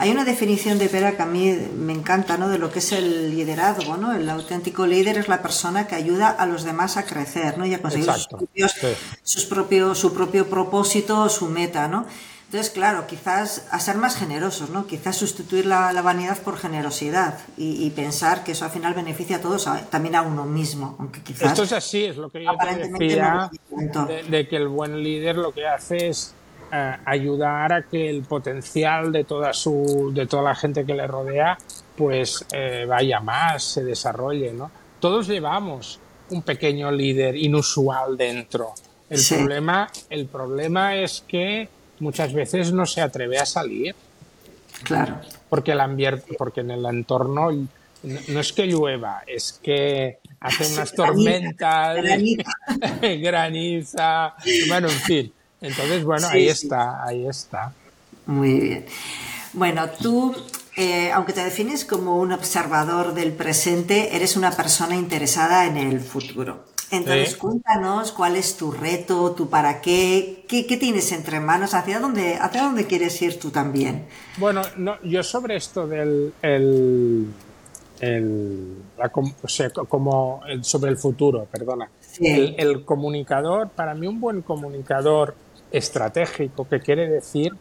Hay 0.00 0.10
una 0.10 0.24
definición 0.24 0.78
de 0.78 0.88
Pera 0.88 1.14
que 1.14 1.20
a 1.20 1.26
mí 1.26 1.54
me 1.76 1.92
encanta, 1.92 2.38
¿no? 2.38 2.48
De 2.48 2.56
lo 2.56 2.72
que 2.72 2.78
es 2.78 2.90
el 2.92 3.36
liderazgo, 3.36 3.98
¿no? 3.98 4.14
El 4.14 4.30
auténtico 4.30 4.86
líder 4.86 5.18
es 5.18 5.28
la 5.28 5.42
persona 5.42 5.86
que 5.86 5.94
ayuda 5.94 6.30
a 6.30 6.46
los 6.46 6.64
demás 6.64 6.96
a 6.96 7.04
crecer, 7.04 7.58
¿no? 7.58 7.66
Y 7.66 7.74
a 7.74 7.82
conseguir 7.82 8.10
sus 8.10 8.26
propios, 8.26 8.74
sus 9.22 9.44
propios, 9.44 9.98
su 9.98 10.14
propio 10.14 10.48
propósito, 10.48 11.28
su 11.28 11.48
meta, 11.48 11.86
¿no? 11.86 12.06
Entonces, 12.46 12.72
claro, 12.72 13.06
quizás 13.06 13.68
a 13.70 13.78
ser 13.78 13.96
más 13.96 14.16
generosos, 14.16 14.70
¿no? 14.70 14.86
Quizás 14.86 15.16
sustituir 15.16 15.66
la, 15.66 15.92
vanidad 16.00 16.38
por 16.38 16.56
generosidad 16.56 17.38
y, 17.58 17.90
pensar 17.90 18.42
que 18.42 18.52
eso 18.52 18.64
al 18.64 18.70
final 18.70 18.94
beneficia 18.94 19.36
a 19.36 19.40
todos, 19.42 19.68
también 19.90 20.16
a 20.16 20.22
uno 20.22 20.46
mismo, 20.46 20.96
aunque 20.98 21.22
quizás... 21.22 21.50
Esto 21.50 21.64
es 21.64 21.72
así, 21.72 22.06
es 22.06 22.16
lo 22.16 22.30
que 22.30 22.42
yo 22.42 22.52
te 22.56 22.88
decía, 22.88 23.50
de, 24.30 24.48
que 24.48 24.56
el 24.56 24.68
buen 24.68 25.02
líder 25.02 25.36
lo 25.36 25.52
que 25.52 25.66
hace 25.66 26.08
es 26.08 26.34
eh, 26.72 26.96
ayudar 27.04 27.72
a 27.72 27.82
que 27.82 28.08
el 28.08 28.22
potencial 28.22 29.12
de 29.12 29.24
toda, 29.24 29.52
su, 29.52 30.10
de 30.14 30.26
toda 30.26 30.42
la 30.42 30.54
gente 30.54 30.84
que 30.84 30.94
le 30.94 31.06
rodea 31.06 31.58
pues 31.96 32.46
eh, 32.52 32.86
vaya 32.88 33.20
más, 33.20 33.62
se 33.62 33.84
desarrolle, 33.84 34.52
¿no? 34.52 34.70
Todos 35.00 35.26
llevamos 35.28 36.00
un 36.30 36.42
pequeño 36.42 36.90
líder 36.90 37.36
inusual 37.36 38.16
dentro. 38.16 38.72
El, 39.10 39.20
problema, 39.28 39.90
el 40.08 40.26
problema 40.26 40.96
es 40.96 41.22
que 41.26 41.68
muchas 41.98 42.32
veces 42.32 42.72
no 42.72 42.86
se 42.86 43.02
atreve 43.02 43.38
a 43.38 43.44
salir. 43.44 43.94
Claro. 44.84 45.20
Porque, 45.48 45.72
el 45.72 46.22
porque 46.38 46.60
en 46.60 46.70
el 46.70 46.86
entorno 46.86 47.50
no, 48.02 48.40
es 48.40 48.52
que 48.54 48.66
llueva, 48.66 49.22
es 49.26 49.60
que 49.62 50.20
hace 50.40 50.72
unas 50.72 50.94
tormentas, 50.94 51.98
graniza. 53.02 54.34
bueno, 54.68 54.88
en 54.88 55.00
fin. 55.00 55.32
Entonces, 55.60 56.04
bueno, 56.04 56.26
ahí 56.28 56.48
está, 56.48 57.04
ahí 57.04 57.26
está. 57.26 57.72
Muy 58.26 58.60
bien. 58.60 58.86
Bueno, 59.52 59.88
tú, 59.90 60.34
eh, 60.76 61.10
aunque 61.12 61.32
te 61.32 61.42
defines 61.42 61.84
como 61.84 62.18
un 62.18 62.32
observador 62.32 63.14
del 63.14 63.32
presente, 63.32 64.14
eres 64.16 64.36
una 64.36 64.52
persona 64.52 64.94
interesada 64.94 65.66
en 65.66 65.76
el 65.76 66.00
futuro. 66.00 66.64
Entonces, 66.92 67.36
cuéntanos 67.36 68.10
cuál 68.10 68.34
es 68.34 68.56
tu 68.56 68.72
reto, 68.72 69.32
tu 69.32 69.48
para 69.48 69.80
qué, 69.80 70.44
qué, 70.48 70.64
tienes 70.76 71.12
entre 71.12 71.38
manos, 71.38 71.74
hacia 71.74 72.00
dónde, 72.00 72.34
hacia 72.34 72.62
dónde 72.62 72.86
quieres 72.86 73.20
ir 73.22 73.38
tú 73.38 73.50
también. 73.50 74.06
Bueno, 74.38 74.62
no, 74.76 75.00
yo 75.02 75.22
sobre 75.22 75.56
esto 75.56 75.86
del 75.86 76.32
el, 76.42 77.26
el, 78.00 78.76
o 79.42 79.48
sea, 79.48 79.70
como 79.70 80.40
sobre 80.62 80.90
el 80.90 80.96
futuro, 80.96 81.46
perdona. 81.50 81.88
El, 82.18 82.56
el, 82.58 82.84
comunicador, 82.84 83.68
para 83.68 83.94
mí 83.94 84.08
un 84.08 84.20
buen 84.20 84.42
comunicador 84.42 85.36
estratégico, 85.70 86.68
que 86.68 86.80
quiere 86.80 87.08
decir 87.08 87.52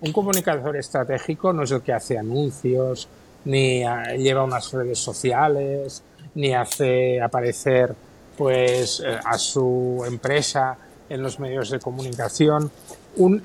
un 0.00 0.12
comunicador 0.12 0.76
estratégico 0.76 1.52
no 1.52 1.64
es 1.64 1.72
el 1.72 1.82
que 1.82 1.92
hace 1.92 2.16
anuncios, 2.16 3.08
ni 3.44 3.82
lleva 4.16 4.44
unas 4.44 4.72
redes 4.72 4.98
sociales, 4.98 6.02
ni 6.34 6.54
hace 6.54 7.20
aparecer 7.20 7.94
pues 8.36 9.00
eh, 9.00 9.18
a 9.24 9.36
su 9.38 10.04
empresa 10.06 10.78
en 11.08 11.22
los 11.22 11.40
medios 11.40 11.70
de 11.70 11.80
comunicación, 11.80 12.70
un, 13.16 13.42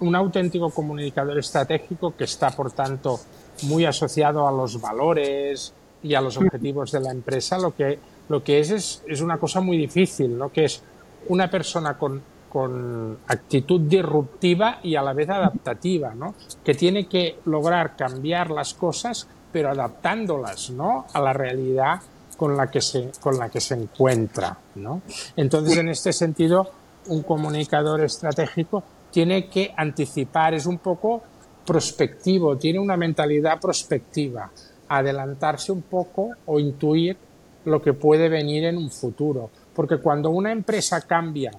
un, 0.00 0.14
auténtico 0.16 0.68
comunicador 0.68 1.38
estratégico 1.38 2.14
que 2.14 2.24
está, 2.24 2.50
por 2.50 2.72
tanto, 2.72 3.20
muy 3.62 3.86
asociado 3.86 4.46
a 4.46 4.52
los 4.52 4.78
valores 4.78 5.72
y 6.02 6.14
a 6.14 6.20
los 6.20 6.36
objetivos 6.36 6.92
de 6.92 7.00
la 7.00 7.12
empresa, 7.12 7.56
lo 7.56 7.74
que, 7.74 7.98
lo 8.28 8.44
que 8.44 8.58
es, 8.58 8.70
es, 8.70 9.02
es 9.06 9.20
una 9.22 9.38
cosa 9.38 9.60
muy 9.60 9.78
difícil, 9.78 10.36
¿no? 10.36 10.52
que 10.52 10.64
es 10.64 10.82
una 11.28 11.48
persona 11.48 11.96
con, 11.96 12.20
con 12.52 13.16
actitud 13.28 13.80
disruptiva 13.80 14.80
y 14.82 14.94
a 14.94 15.00
la 15.00 15.14
vez 15.14 15.30
adaptativa, 15.30 16.14
¿no? 16.14 16.34
que 16.62 16.74
tiene 16.74 17.06
que 17.06 17.38
lograr 17.46 17.96
cambiar 17.96 18.50
las 18.50 18.74
cosas, 18.74 19.26
pero 19.50 19.70
adaptándolas 19.70 20.68
¿no? 20.68 21.06
a 21.14 21.20
la 21.22 21.32
realidad 21.32 22.02
con 22.36 22.54
la 22.54 22.70
que 22.70 22.82
se, 22.82 23.10
con 23.22 23.38
la 23.38 23.48
que 23.48 23.58
se 23.58 23.72
encuentra. 23.72 24.58
¿no? 24.74 25.00
Entonces, 25.34 25.78
en 25.78 25.88
este 25.88 26.12
sentido, 26.12 26.68
un 27.06 27.22
comunicador 27.22 28.02
estratégico 28.02 28.84
tiene 29.10 29.48
que 29.48 29.72
anticipar, 29.74 30.52
es 30.52 30.66
un 30.66 30.76
poco 30.76 31.22
prospectivo, 31.64 32.58
tiene 32.58 32.80
una 32.80 32.98
mentalidad 32.98 33.60
prospectiva, 33.62 34.50
adelantarse 34.90 35.72
un 35.72 35.82
poco 35.82 36.32
o 36.44 36.60
intuir 36.60 37.16
lo 37.64 37.80
que 37.80 37.94
puede 37.94 38.28
venir 38.28 38.64
en 38.64 38.76
un 38.76 38.90
futuro. 38.90 39.48
Porque 39.72 39.96
cuando 39.96 40.28
una 40.28 40.52
empresa 40.52 41.00
cambia 41.00 41.50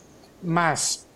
más, 0.44 1.08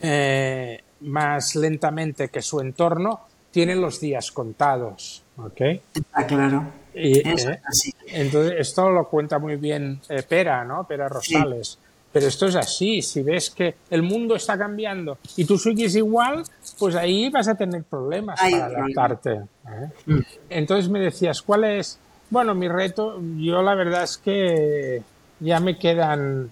eh, 0.00 0.80
más 1.00 1.56
lentamente 1.56 2.28
que 2.28 2.42
su 2.42 2.60
entorno, 2.60 3.20
tiene 3.50 3.74
los 3.74 4.00
días 4.00 4.30
contados. 4.30 5.24
¿ok? 5.36 5.60
Está 5.94 6.26
claro. 6.26 6.64
Y, 6.94 7.18
eh, 7.18 7.60
entonces, 8.08 8.54
esto 8.58 8.90
lo 8.90 9.08
cuenta 9.08 9.38
muy 9.38 9.56
bien 9.56 10.00
eh, 10.08 10.22
Pera, 10.22 10.64
¿no? 10.64 10.84
Pera 10.86 11.08
Rosales. 11.08 11.78
Pero 12.12 12.26
esto 12.26 12.46
es 12.46 12.56
así, 12.56 13.02
si 13.02 13.22
ves 13.22 13.50
que 13.50 13.76
el 13.88 14.02
mundo 14.02 14.34
está 14.34 14.58
cambiando 14.58 15.18
y 15.36 15.44
tú 15.44 15.56
sigues 15.56 15.94
igual, 15.94 16.42
pues 16.76 16.96
ahí 16.96 17.30
vas 17.30 17.46
a 17.46 17.54
tener 17.54 17.84
problemas 17.84 18.40
para 18.40 18.66
adaptarte. 18.66 19.32
¿eh? 19.32 19.88
Mm. 20.06 20.18
Entonces 20.48 20.90
me 20.90 20.98
decías, 20.98 21.40
¿cuál 21.40 21.64
es? 21.64 22.00
Bueno, 22.28 22.52
mi 22.56 22.66
reto, 22.68 23.20
yo 23.38 23.62
la 23.62 23.76
verdad 23.76 24.02
es 24.02 24.18
que 24.18 25.02
ya 25.38 25.60
me 25.60 25.78
quedan 25.78 26.50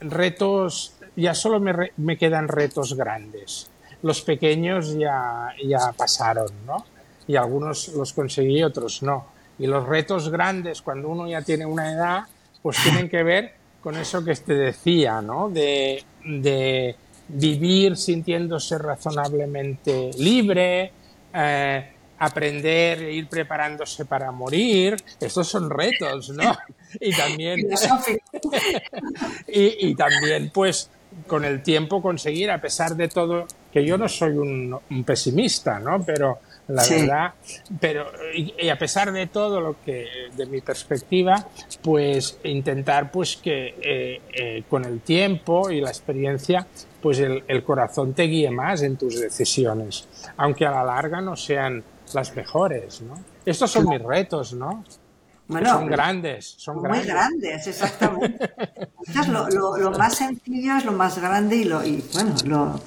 retos, 0.00 0.94
ya 1.18 1.34
solo 1.34 1.60
me, 1.60 1.92
me 1.96 2.16
quedan 2.16 2.48
retos 2.48 2.94
grandes. 2.94 3.70
Los 4.02 4.22
pequeños 4.22 4.96
ya, 4.96 5.48
ya 5.66 5.92
pasaron, 5.96 6.50
¿no? 6.66 6.84
Y 7.26 7.36
algunos 7.36 7.88
los 7.88 8.12
conseguí, 8.12 8.62
otros 8.62 9.02
no. 9.02 9.26
Y 9.58 9.66
los 9.66 9.86
retos 9.86 10.30
grandes, 10.30 10.82
cuando 10.82 11.08
uno 11.08 11.28
ya 11.28 11.42
tiene 11.42 11.66
una 11.66 11.92
edad, 11.92 12.20
pues 12.62 12.76
tienen 12.82 13.08
que 13.08 13.22
ver 13.22 13.54
con 13.82 13.96
eso 13.96 14.24
que 14.24 14.34
te 14.34 14.54
decía, 14.54 15.20
¿no? 15.20 15.50
De, 15.50 16.04
de 16.24 16.94
vivir 17.28 17.96
sintiéndose 17.96 18.78
razonablemente 18.78 20.10
libre, 20.18 20.92
eh, 21.34 21.92
aprender 22.18 23.02
e 23.02 23.12
ir 23.12 23.28
preparándose 23.28 24.04
para 24.04 24.30
morir. 24.30 24.96
Estos 25.20 25.48
son 25.48 25.70
retos, 25.70 26.30
¿no? 26.30 26.56
Y 27.00 27.14
también, 27.14 27.68
y, 29.46 29.88
y, 29.88 29.94
también, 29.94 30.50
pues, 30.54 30.88
con 31.26 31.44
el 31.44 31.62
tiempo 31.62 32.00
conseguir, 32.00 32.50
a 32.50 32.60
pesar 32.60 32.96
de 32.96 33.08
todo, 33.08 33.46
que 33.72 33.84
yo 33.84 33.98
no 33.98 34.08
soy 34.08 34.32
un, 34.32 34.78
un 34.90 35.04
pesimista, 35.04 35.78
¿no? 35.78 36.02
Pero 36.04 36.38
la 36.68 36.86
verdad. 36.88 37.34
Pero, 37.80 38.06
y, 38.34 38.68
a 38.68 38.78
pesar 38.78 39.10
de 39.10 39.26
todo 39.26 39.60
lo 39.60 39.76
que, 39.84 40.06
de 40.36 40.46
mi 40.46 40.60
perspectiva, 40.60 41.46
pues 41.82 42.38
intentar 42.44 43.10
pues 43.10 43.36
que 43.36 43.74
eh, 43.80 44.20
eh, 44.32 44.62
con 44.68 44.84
el 44.84 45.00
tiempo 45.00 45.70
y 45.70 45.80
la 45.80 45.88
experiencia, 45.88 46.66
pues 47.00 47.18
el, 47.20 47.42
el, 47.48 47.64
corazón 47.64 48.12
te 48.12 48.24
guíe 48.24 48.50
más 48.50 48.82
en 48.82 48.96
tus 48.96 49.18
decisiones, 49.18 50.06
aunque 50.36 50.66
a 50.66 50.70
la 50.70 50.84
larga 50.84 51.20
no 51.20 51.36
sean 51.36 51.82
las 52.12 52.36
mejores, 52.36 53.00
¿no? 53.02 53.14
Estos 53.44 53.70
son 53.70 53.88
mis 53.88 54.02
retos, 54.02 54.52
¿no? 54.52 54.84
Bueno, 55.48 55.70
son 55.70 55.86
grandes, 55.86 56.54
son 56.58 56.82
muy 56.82 57.00
grandes, 57.00 57.66
exactamente. 57.66 58.50
lo, 59.28 59.48
lo, 59.48 59.76
lo, 59.78 59.90
más 59.92 60.16
sencillo 60.16 60.76
es 60.76 60.84
lo 60.84 60.92
más 60.92 61.18
grande 61.18 61.56
y 61.56 61.64
lo 61.64 61.84
y 61.84 62.04
bueno, 62.12 62.34
lo 62.44 62.80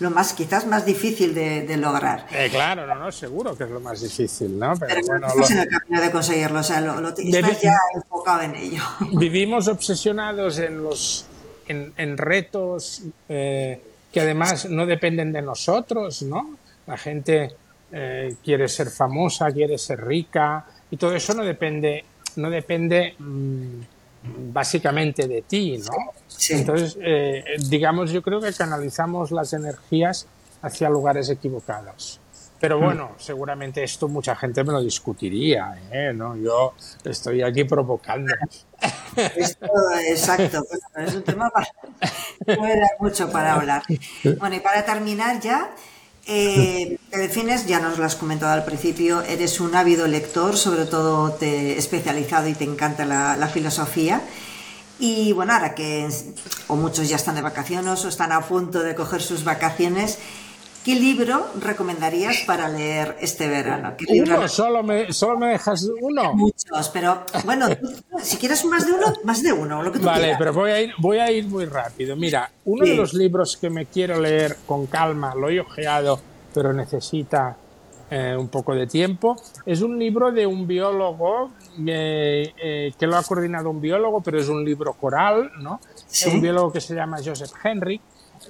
lo 0.00 0.10
más, 0.10 0.32
quizás 0.32 0.66
más 0.66 0.86
difícil 0.86 1.34
de, 1.34 1.76
lograr. 1.76 2.26
Eh, 2.32 2.48
claro, 2.50 2.86
no, 2.86 2.94
no, 2.94 3.10
seguro 3.10 3.56
que 3.56 3.64
es 3.64 3.70
lo 3.70 3.80
más 3.80 4.00
difícil, 4.00 4.58
¿no? 4.58 4.74
Pero, 4.76 5.00
bueno, 5.06 5.26
estás 5.26 5.50
en 5.50 5.58
el 5.58 5.68
camino 5.68 6.00
de 6.00 6.10
conseguirlo, 6.10 6.60
o 6.60 6.62
sea, 6.62 6.80
lo, 6.80 7.08
estás 7.08 7.60
ya 7.60 7.76
enfocado 7.94 8.42
en 8.42 8.54
ello. 8.54 8.82
Vivimos 9.12 9.66
obsesionados 9.68 10.58
en 10.58 10.82
los 10.82 11.26
en, 11.66 12.16
retos 12.16 13.02
eh, 13.28 13.82
que 14.12 14.20
además 14.20 14.70
no 14.70 14.86
dependen 14.86 15.32
de 15.32 15.42
nosotros, 15.42 16.22
¿no? 16.22 16.56
La 16.86 16.96
gente 16.96 17.54
eh, 17.92 18.36
quiere 18.44 18.68
ser 18.68 18.90
famosa, 18.90 19.50
quiere 19.50 19.76
ser 19.78 20.04
rica 20.04 20.64
y 20.90 20.96
todo 20.96 21.14
eso 21.14 21.34
no 21.34 21.44
depende, 21.44 22.04
no 22.36 22.50
depende 22.50 23.14
mm, 23.18 23.80
básicamente 24.52 25.28
de 25.28 25.42
ti, 25.42 25.78
¿no? 25.78 26.12
Entonces, 26.50 26.98
eh, 27.00 27.44
digamos, 27.68 28.10
yo 28.10 28.22
creo 28.22 28.40
que 28.40 28.52
canalizamos 28.52 29.30
las 29.30 29.52
energías 29.52 30.26
hacia 30.62 30.88
lugares 30.88 31.28
equivocados. 31.30 32.20
Pero 32.60 32.78
mm. 32.78 32.84
bueno, 32.84 33.10
seguramente 33.18 33.82
esto 33.82 34.08
mucha 34.08 34.34
gente 34.34 34.64
me 34.64 34.72
lo 34.72 34.82
discutiría, 34.82 35.76
¿eh? 35.92 36.12
¿no? 36.14 36.36
Yo 36.36 36.74
estoy 37.04 37.42
aquí 37.42 37.64
provocando. 37.64 38.34
exacto, 39.16 40.64
es 40.96 41.14
un 41.14 41.22
tema 41.22 41.50
para... 41.50 41.68
dar 42.46 42.96
mucho 42.98 43.30
para 43.30 43.54
hablar. 43.54 43.82
Bueno, 44.38 44.56
y 44.56 44.60
para 44.60 44.84
terminar 44.84 45.40
ya, 45.40 45.70
eh, 46.28 46.98
te 47.10 47.18
defines, 47.18 47.66
ya 47.66 47.80
nos 47.80 47.96
lo 47.98 48.04
has 48.04 48.14
comentado 48.14 48.52
al 48.52 48.64
principio, 48.64 49.22
eres 49.22 49.60
un 49.60 49.74
ávido 49.74 50.06
lector, 50.06 50.58
sobre 50.58 50.84
todo 50.84 51.32
te 51.32 51.78
especializado 51.78 52.48
y 52.48 52.54
te 52.54 52.64
encanta 52.64 53.06
la, 53.06 53.34
la 53.36 53.48
filosofía. 53.48 54.20
Y 55.00 55.32
bueno, 55.32 55.54
ahora 55.54 55.74
que 55.74 56.06
o 56.66 56.76
muchos 56.76 57.08
ya 57.08 57.16
están 57.16 57.36
de 57.36 57.40
vacaciones 57.40 58.04
o 58.04 58.08
están 58.08 58.32
a 58.32 58.42
punto 58.42 58.82
de 58.82 58.94
coger 58.94 59.22
sus 59.22 59.42
vacaciones, 59.42 60.18
¿qué 60.88 60.94
libro 60.94 61.44
recomendarías 61.60 62.44
para 62.46 62.66
leer 62.66 63.18
este 63.20 63.46
verano? 63.46 63.94
uno, 64.08 64.48
solo 64.48 64.82
me, 64.82 65.12
solo 65.12 65.38
me 65.38 65.48
dejas 65.48 65.86
uno. 66.00 66.32
Muchos, 66.32 66.88
pero 66.88 67.24
bueno, 67.44 67.66
si 68.22 68.38
quieres 68.38 68.64
más 68.64 68.86
de 68.86 68.92
uno, 68.92 69.12
más 69.22 69.42
de 69.42 69.52
uno, 69.52 69.82
lo 69.82 69.92
que 69.92 69.98
tú 69.98 70.06
Vale, 70.06 70.36
pero 70.38 70.54
voy 70.54 70.70
a, 70.70 70.80
ir, 70.80 70.94
voy 70.96 71.18
a 71.18 71.30
ir 71.30 71.44
muy 71.44 71.66
rápido. 71.66 72.16
Mira, 72.16 72.50
uno 72.64 72.86
de 72.86 72.96
los 72.96 73.12
libros 73.12 73.58
que 73.58 73.68
me 73.68 73.84
quiero 73.84 74.18
leer 74.18 74.56
con 74.64 74.86
calma, 74.86 75.34
lo 75.34 75.50
he 75.50 75.60
ojeado, 75.60 76.18
pero 76.54 76.72
necesita 76.72 77.54
eh, 78.10 78.34
un 78.34 78.48
poco 78.48 78.74
de 78.74 78.86
tiempo. 78.86 79.36
Es 79.66 79.82
un 79.82 79.98
libro 79.98 80.32
de 80.32 80.46
un 80.46 80.66
biólogo 80.66 81.50
eh, 81.86 82.54
eh, 82.56 82.92
que 82.98 83.06
lo 83.06 83.18
ha 83.18 83.22
coordinado 83.24 83.68
un 83.68 83.82
biólogo, 83.82 84.22
pero 84.22 84.40
es 84.40 84.48
un 84.48 84.64
libro 84.64 84.94
coral, 84.94 85.50
¿no? 85.60 85.80
Es 86.10 86.24
un 86.24 86.40
biólogo 86.40 86.72
que 86.72 86.80
se 86.80 86.94
llama 86.94 87.18
Joseph 87.22 87.52
Henry. 87.62 88.00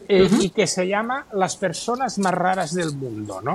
Y 0.09 0.51
que 0.51 0.67
se 0.67 0.87
llama 0.87 1.27
Las 1.33 1.57
personas 1.57 2.19
más 2.19 2.35
raras 2.35 2.75
del 2.75 2.93
mundo, 2.95 3.41
¿no? 3.43 3.55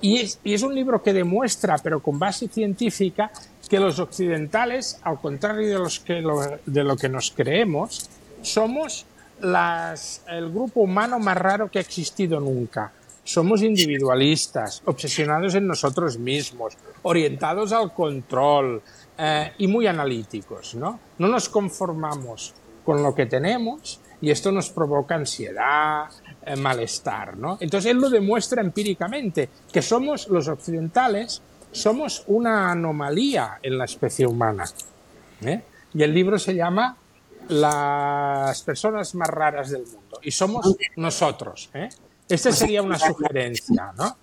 Y 0.00 0.18
es, 0.18 0.38
y 0.44 0.54
es 0.54 0.62
un 0.62 0.74
libro 0.74 1.02
que 1.02 1.12
demuestra, 1.12 1.78
pero 1.78 2.00
con 2.00 2.18
base 2.18 2.48
científica, 2.48 3.30
que 3.68 3.80
los 3.80 3.98
occidentales, 3.98 5.00
al 5.02 5.20
contrario 5.20 5.68
de, 5.68 5.78
los 5.78 6.00
que 6.00 6.22
de 6.66 6.84
lo 6.84 6.96
que 6.96 7.08
nos 7.08 7.30
creemos, 7.30 8.08
somos 8.42 9.06
las, 9.40 10.22
el 10.28 10.50
grupo 10.50 10.80
humano 10.80 11.18
más 11.18 11.36
raro 11.36 11.70
que 11.70 11.78
ha 11.78 11.82
existido 11.82 12.38
nunca. 12.40 12.92
Somos 13.24 13.62
individualistas, 13.62 14.82
obsesionados 14.84 15.54
en 15.54 15.66
nosotros 15.66 16.18
mismos, 16.18 16.76
orientados 17.02 17.72
al 17.72 17.94
control 17.94 18.82
eh, 19.16 19.52
y 19.58 19.68
muy 19.68 19.86
analíticos, 19.86 20.74
¿no? 20.74 20.98
No 21.18 21.28
nos 21.28 21.48
conformamos 21.48 22.52
con 22.84 23.02
lo 23.02 23.14
que 23.14 23.26
tenemos 23.26 24.00
y 24.22 24.30
esto 24.30 24.52
nos 24.52 24.70
provoca 24.70 25.16
ansiedad, 25.16 26.08
eh, 26.46 26.56
malestar, 26.56 27.36
¿no? 27.36 27.58
Entonces 27.60 27.90
él 27.90 27.98
lo 27.98 28.08
demuestra 28.08 28.62
empíricamente, 28.62 29.50
que 29.70 29.82
somos 29.82 30.28
los 30.28 30.46
occidentales, 30.46 31.42
somos 31.72 32.22
una 32.28 32.70
anomalía 32.70 33.58
en 33.62 33.76
la 33.76 33.84
especie 33.84 34.26
humana. 34.26 34.64
¿eh? 35.42 35.62
Y 35.92 36.02
el 36.04 36.14
libro 36.14 36.38
se 36.38 36.54
llama 36.54 36.96
Las 37.48 38.62
personas 38.62 39.12
más 39.16 39.28
raras 39.28 39.70
del 39.70 39.82
mundo 39.82 40.20
y 40.22 40.30
somos 40.30 40.76
nosotros. 40.96 41.68
¿eh? 41.74 41.88
Esta 42.28 42.52
sería 42.52 42.80
una 42.80 42.98
sugerencia, 42.98 43.92
¿no? 43.98 44.18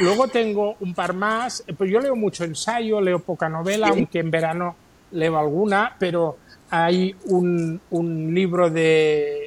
Luego 0.00 0.28
tengo 0.28 0.76
un 0.80 0.94
par 0.94 1.12
más, 1.12 1.62
pues 1.76 1.90
yo 1.90 2.00
leo 2.00 2.16
mucho 2.16 2.44
ensayo, 2.44 3.02
leo 3.02 3.18
poca 3.18 3.50
novela, 3.50 3.88
aunque 3.88 4.20
en 4.20 4.30
verano 4.30 4.76
leo 5.10 5.38
alguna, 5.38 5.94
pero 5.98 6.38
hay 6.70 7.14
un, 7.26 7.80
un 7.90 8.34
libro 8.34 8.70
de, 8.70 9.41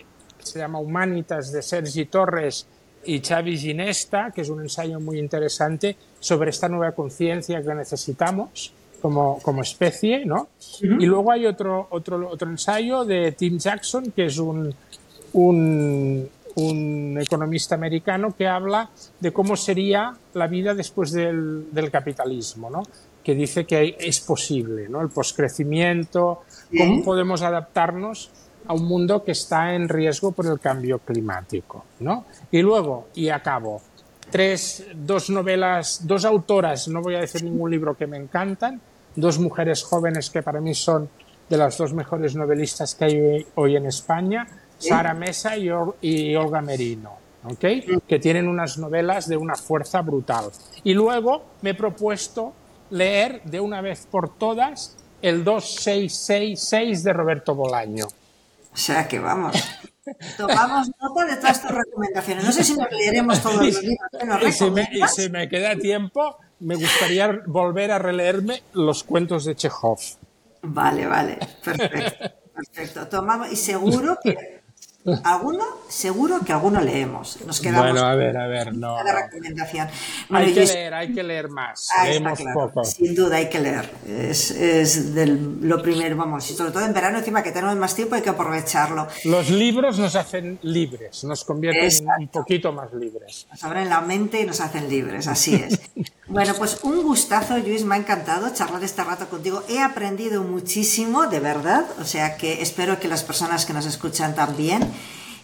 se 0.45 0.60
llama 0.60 0.79
Humanitas, 0.79 1.51
de 1.51 1.62
Sergi 1.62 2.05
Torres 2.05 2.67
y 3.05 3.19
Xavi 3.19 3.58
Ginesta, 3.58 4.31
que 4.34 4.41
es 4.41 4.49
un 4.49 4.62
ensayo 4.62 4.99
muy 4.99 5.19
interesante 5.19 5.95
sobre 6.19 6.49
esta 6.49 6.69
nueva 6.69 6.91
conciencia 6.93 7.62
que 7.62 7.75
necesitamos 7.75 8.73
como, 9.01 9.39
como 9.41 9.62
especie, 9.62 10.25
¿no? 10.25 10.47
Y 10.81 11.05
luego 11.05 11.31
hay 11.31 11.45
otro, 11.45 11.88
otro, 11.91 12.27
otro 12.29 12.49
ensayo 12.49 13.05
de 13.05 13.34
Tim 13.34 13.60
Jackson, 13.60 14.12
que 14.12 14.25
es 14.25 14.39
un, 14.39 14.73
un, 15.34 16.29
un 16.55 17.17
economista 17.21 17.75
americano 17.75 18.36
que 18.36 18.47
habla 18.47 18.89
de 19.19 19.31
cómo 19.31 19.55
sería 19.55 20.15
la 20.34 20.47
vida 20.47 20.73
después 20.73 21.12
del, 21.12 21.71
del 21.71 21.91
capitalismo, 21.91 22.69
¿no? 22.69 22.84
que 23.23 23.34
dice 23.34 23.65
que 23.65 23.97
es 23.99 24.19
posible, 24.19 24.88
¿no? 24.88 25.01
el 25.01 25.10
poscrecimiento, 25.10 26.43
cómo 26.77 27.03
podemos 27.03 27.41
adaptarnos 27.41 28.29
a 28.67 28.73
un 28.73 28.86
mundo 28.86 29.23
que 29.23 29.32
está 29.32 29.73
en 29.73 29.89
riesgo 29.89 30.32
por 30.32 30.45
el 30.47 30.60
cambio 30.60 30.99
climático. 30.99 31.86
¿no? 31.99 32.25
Y 32.51 32.62
luego, 32.62 33.10
y 33.15 33.30
acabo, 33.30 33.82
tres, 34.30 34.86
dos 34.95 35.30
novelas, 35.30 36.06
dos 36.06 36.25
autoras, 36.25 36.88
no 36.88 37.01
voy 37.01 37.15
a 37.15 37.19
decir 37.19 37.43
ningún 37.43 37.71
libro 37.71 37.95
que 37.95 38.08
me 38.08 38.17
encantan, 38.17 38.82
dos 39.15 39.39
mujeres 39.39 39.84
jóvenes 39.84 40.30
que 40.30 40.41
para 40.41 40.60
mí 40.60 40.73
son 40.73 41.10
de 41.49 41.58
las 41.58 41.78
dos 41.78 41.93
mejores 41.93 42.36
novelistas 42.36 42.95
que 42.95 43.06
hay 43.06 43.47
hoy 43.56 43.75
en 43.75 43.86
España, 43.86 44.47
Sara 44.78 45.13
Mesa 45.13 45.56
y, 45.58 46.36
Olga 46.36 46.62
Merino, 46.62 47.13
¿okay? 47.43 47.86
que 48.08 48.19
tienen 48.19 48.47
unas 48.47 48.78
novelas 48.78 49.28
de 49.28 49.38
una 49.38 49.56
fuerza 49.56 50.01
brutal. 50.01 50.49
Y 50.84 50.93
luego 50.93 51.43
me 51.62 51.71
he 51.71 51.73
propuesto 51.75 52.54
leer 52.89 53.41
de 53.43 53.60
una 53.60 53.82
vez 53.82 54.08
por 54.10 54.38
todas 54.38 54.97
el 55.21 55.43
2666 55.43 57.04
de 57.04 57.13
Roberto 57.13 57.56
Bolaño. 57.56 58.08
O 58.75 58.77
sea 58.77 59.07
que 59.07 59.19
vamos. 59.19 59.55
Tomamos 60.38 60.91
nota 61.01 61.25
de 61.25 61.38
todas 61.38 61.61
tus 61.61 61.71
recomendaciones. 61.71 62.43
No 62.43 62.51
sé 62.51 62.65
si 62.65 62.75
nos 62.75 62.91
leeremos 62.91 63.41
todos 63.41 63.55
los 63.55 63.81
libros 63.81 64.09
que 64.19 64.25
nos 64.25 64.43
y 64.43 64.51
si, 64.51 64.69
me, 64.69 64.89
y 64.91 65.07
si 65.07 65.29
me 65.29 65.47
queda 65.47 65.77
tiempo, 65.77 66.38
me 66.59 66.75
gustaría 66.75 67.41
volver 67.47 67.91
a 67.91 67.99
releerme 67.99 68.63
los 68.73 69.05
cuentos 69.05 69.45
de 69.45 69.55
Chekhov. 69.55 69.99
Vale, 70.61 71.07
vale, 71.07 71.39
perfecto. 71.63 72.25
Perfecto. 72.55 73.07
Tomamos, 73.07 73.51
y 73.51 73.57
seguro 73.57 74.17
que 74.23 74.54
Alguno, 75.23 75.63
seguro 75.87 76.39
que 76.43 76.51
alguno 76.51 76.81
leemos. 76.81 77.39
Nos 77.45 77.59
quedamos 77.59 77.91
bueno, 77.91 78.07
a 78.07 78.15
ver, 78.15 78.35
a 78.37 78.47
ver, 78.47 78.75
no. 78.75 78.97
recomendación. 79.03 79.87
hay 80.31 80.53
que 80.53 80.65
leer, 80.65 80.93
hay 80.93 81.13
que 81.13 81.23
leer 81.23 81.49
más. 81.49 81.89
Leemos 82.03 82.39
poco. 82.53 82.83
Sin 82.83 83.13
duda 83.13 83.37
hay 83.37 83.47
que 83.47 83.59
leer. 83.59 83.89
Es, 84.07 84.49
es 84.49 85.13
del, 85.13 85.59
lo 85.61 85.81
primero, 85.81 86.17
vamos, 86.17 86.49
y 86.49 86.55
sobre 86.55 86.71
todo 86.71 86.83
en 86.85 86.93
verano, 86.93 87.19
encima 87.19 87.43
que 87.43 87.51
tenemos 87.51 87.75
más 87.75 87.93
tiempo, 87.93 88.15
hay 88.15 88.21
que 88.21 88.29
aprovecharlo. 88.29 89.07
Los 89.25 89.49
libros 89.49 89.99
nos 89.99 90.15
hacen 90.15 90.57
libres, 90.63 91.23
nos 91.23 91.43
convierten 91.43 92.07
un 92.19 92.27
poquito 92.29 92.71
más 92.71 92.91
libres. 92.93 93.47
Nos 93.51 93.63
abren 93.63 93.89
la 93.89 94.01
mente 94.01 94.41
y 94.41 94.45
nos 94.45 94.59
hacen 94.59 94.89
libres, 94.89 95.27
así 95.27 95.55
es. 95.55 95.79
bueno, 96.27 96.53
pues 96.57 96.79
un 96.83 97.03
gustazo, 97.03 97.57
Luis, 97.59 97.83
me 97.83 97.95
ha 97.95 97.97
encantado 97.97 98.51
charlar 98.53 98.83
este 98.83 99.03
rato 99.03 99.27
contigo. 99.27 99.63
He 99.69 99.79
aprendido 99.79 100.43
muchísimo, 100.43 101.27
de 101.27 101.39
verdad, 101.39 101.85
o 101.99 102.05
sea 102.05 102.35
que 102.38 102.61
espero 102.61 102.99
que 102.99 103.07
las 103.07 103.23
personas 103.23 103.65
que 103.65 103.73
nos 103.73 103.85
escuchan 103.85 104.33
también. 104.33 104.91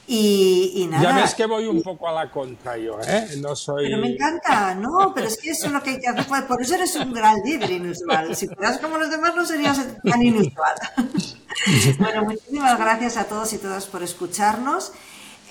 Y, 0.07 0.87
nada. 0.89 1.03
Ya 1.03 1.15
ves 1.15 1.35
que 1.35 1.45
voy 1.45 1.67
un 1.67 1.81
poco 1.81 2.09
a 2.09 2.11
la 2.11 2.29
contra 2.29 2.75
yo, 2.77 2.99
¿eh? 3.07 3.29
No 3.37 3.55
soy... 3.55 3.85
Pero 3.85 3.97
me 3.97 4.09
encanta, 4.09 4.75
no, 4.75 5.13
pero 5.15 5.27
es 5.27 5.37
que 5.37 5.51
eso 5.51 5.67
es 5.67 5.71
lo 5.71 5.81
que 5.81 5.91
hay 5.91 5.99
que 5.99 6.07
hacer. 6.07 6.25
Pues, 6.27 6.41
por 6.41 6.61
eso 6.61 6.75
eres 6.75 6.93
un 6.97 7.13
gran 7.13 7.37
líder 7.45 7.71
inusual. 7.71 8.35
Si 8.35 8.47
fueras 8.47 8.79
como 8.79 8.97
los 8.97 9.09
demás 9.09 9.33
no 9.35 9.45
serías 9.45 9.79
tan 10.03 10.21
inusual. 10.21 10.75
bueno, 11.99 12.23
muchísimas 12.25 12.77
gracias 12.77 13.15
a 13.15 13.23
todos 13.25 13.53
y 13.53 13.57
todas 13.59 13.85
por 13.85 14.03
escucharnos. 14.03 14.91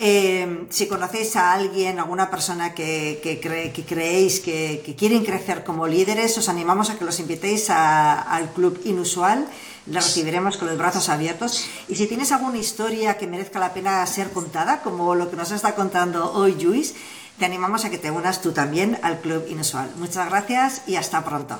Eh, 0.02 0.66
si 0.70 0.88
conocéis 0.88 1.36
a 1.36 1.52
alguien, 1.52 1.98
alguna 1.98 2.30
persona 2.30 2.72
que, 2.72 3.20
cree, 3.42 3.70
que 3.70 3.84
creéis 3.84 4.40
que, 4.40 4.94
quieren 4.96 5.26
crecer 5.26 5.62
como 5.62 5.86
líderes, 5.86 6.38
os 6.38 6.48
animamos 6.48 6.88
a 6.88 6.96
que 6.98 7.04
los 7.04 7.20
invitéis 7.20 7.68
al 7.68 8.50
Club 8.54 8.80
Inusual. 8.84 9.46
Le 9.84 10.00
recibiremos 10.00 10.56
con 10.56 10.68
los 10.68 10.78
brazos 10.78 11.10
abiertos. 11.10 11.66
Y 11.86 11.96
si 11.96 12.06
tienes 12.06 12.32
alguna 12.32 12.56
historia 12.56 13.18
que 13.18 13.26
merezca 13.26 13.58
la 13.58 13.74
pena 13.74 14.06
ser 14.06 14.30
contada, 14.30 14.80
como 14.80 15.14
lo 15.14 15.30
que 15.30 15.36
nos 15.36 15.50
está 15.50 15.74
contando 15.74 16.32
hoy 16.32 16.54
Luis, 16.58 16.94
te 17.38 17.44
animamos 17.44 17.84
a 17.84 17.90
que 17.90 17.98
te 17.98 18.10
unas 18.10 18.40
tú 18.40 18.52
también 18.52 18.98
al 19.02 19.20
Club 19.20 19.48
Inusual. 19.48 19.90
Muchas 19.96 20.30
gracias 20.30 20.82
y 20.86 20.96
hasta 20.96 21.22
pronto. 21.22 21.58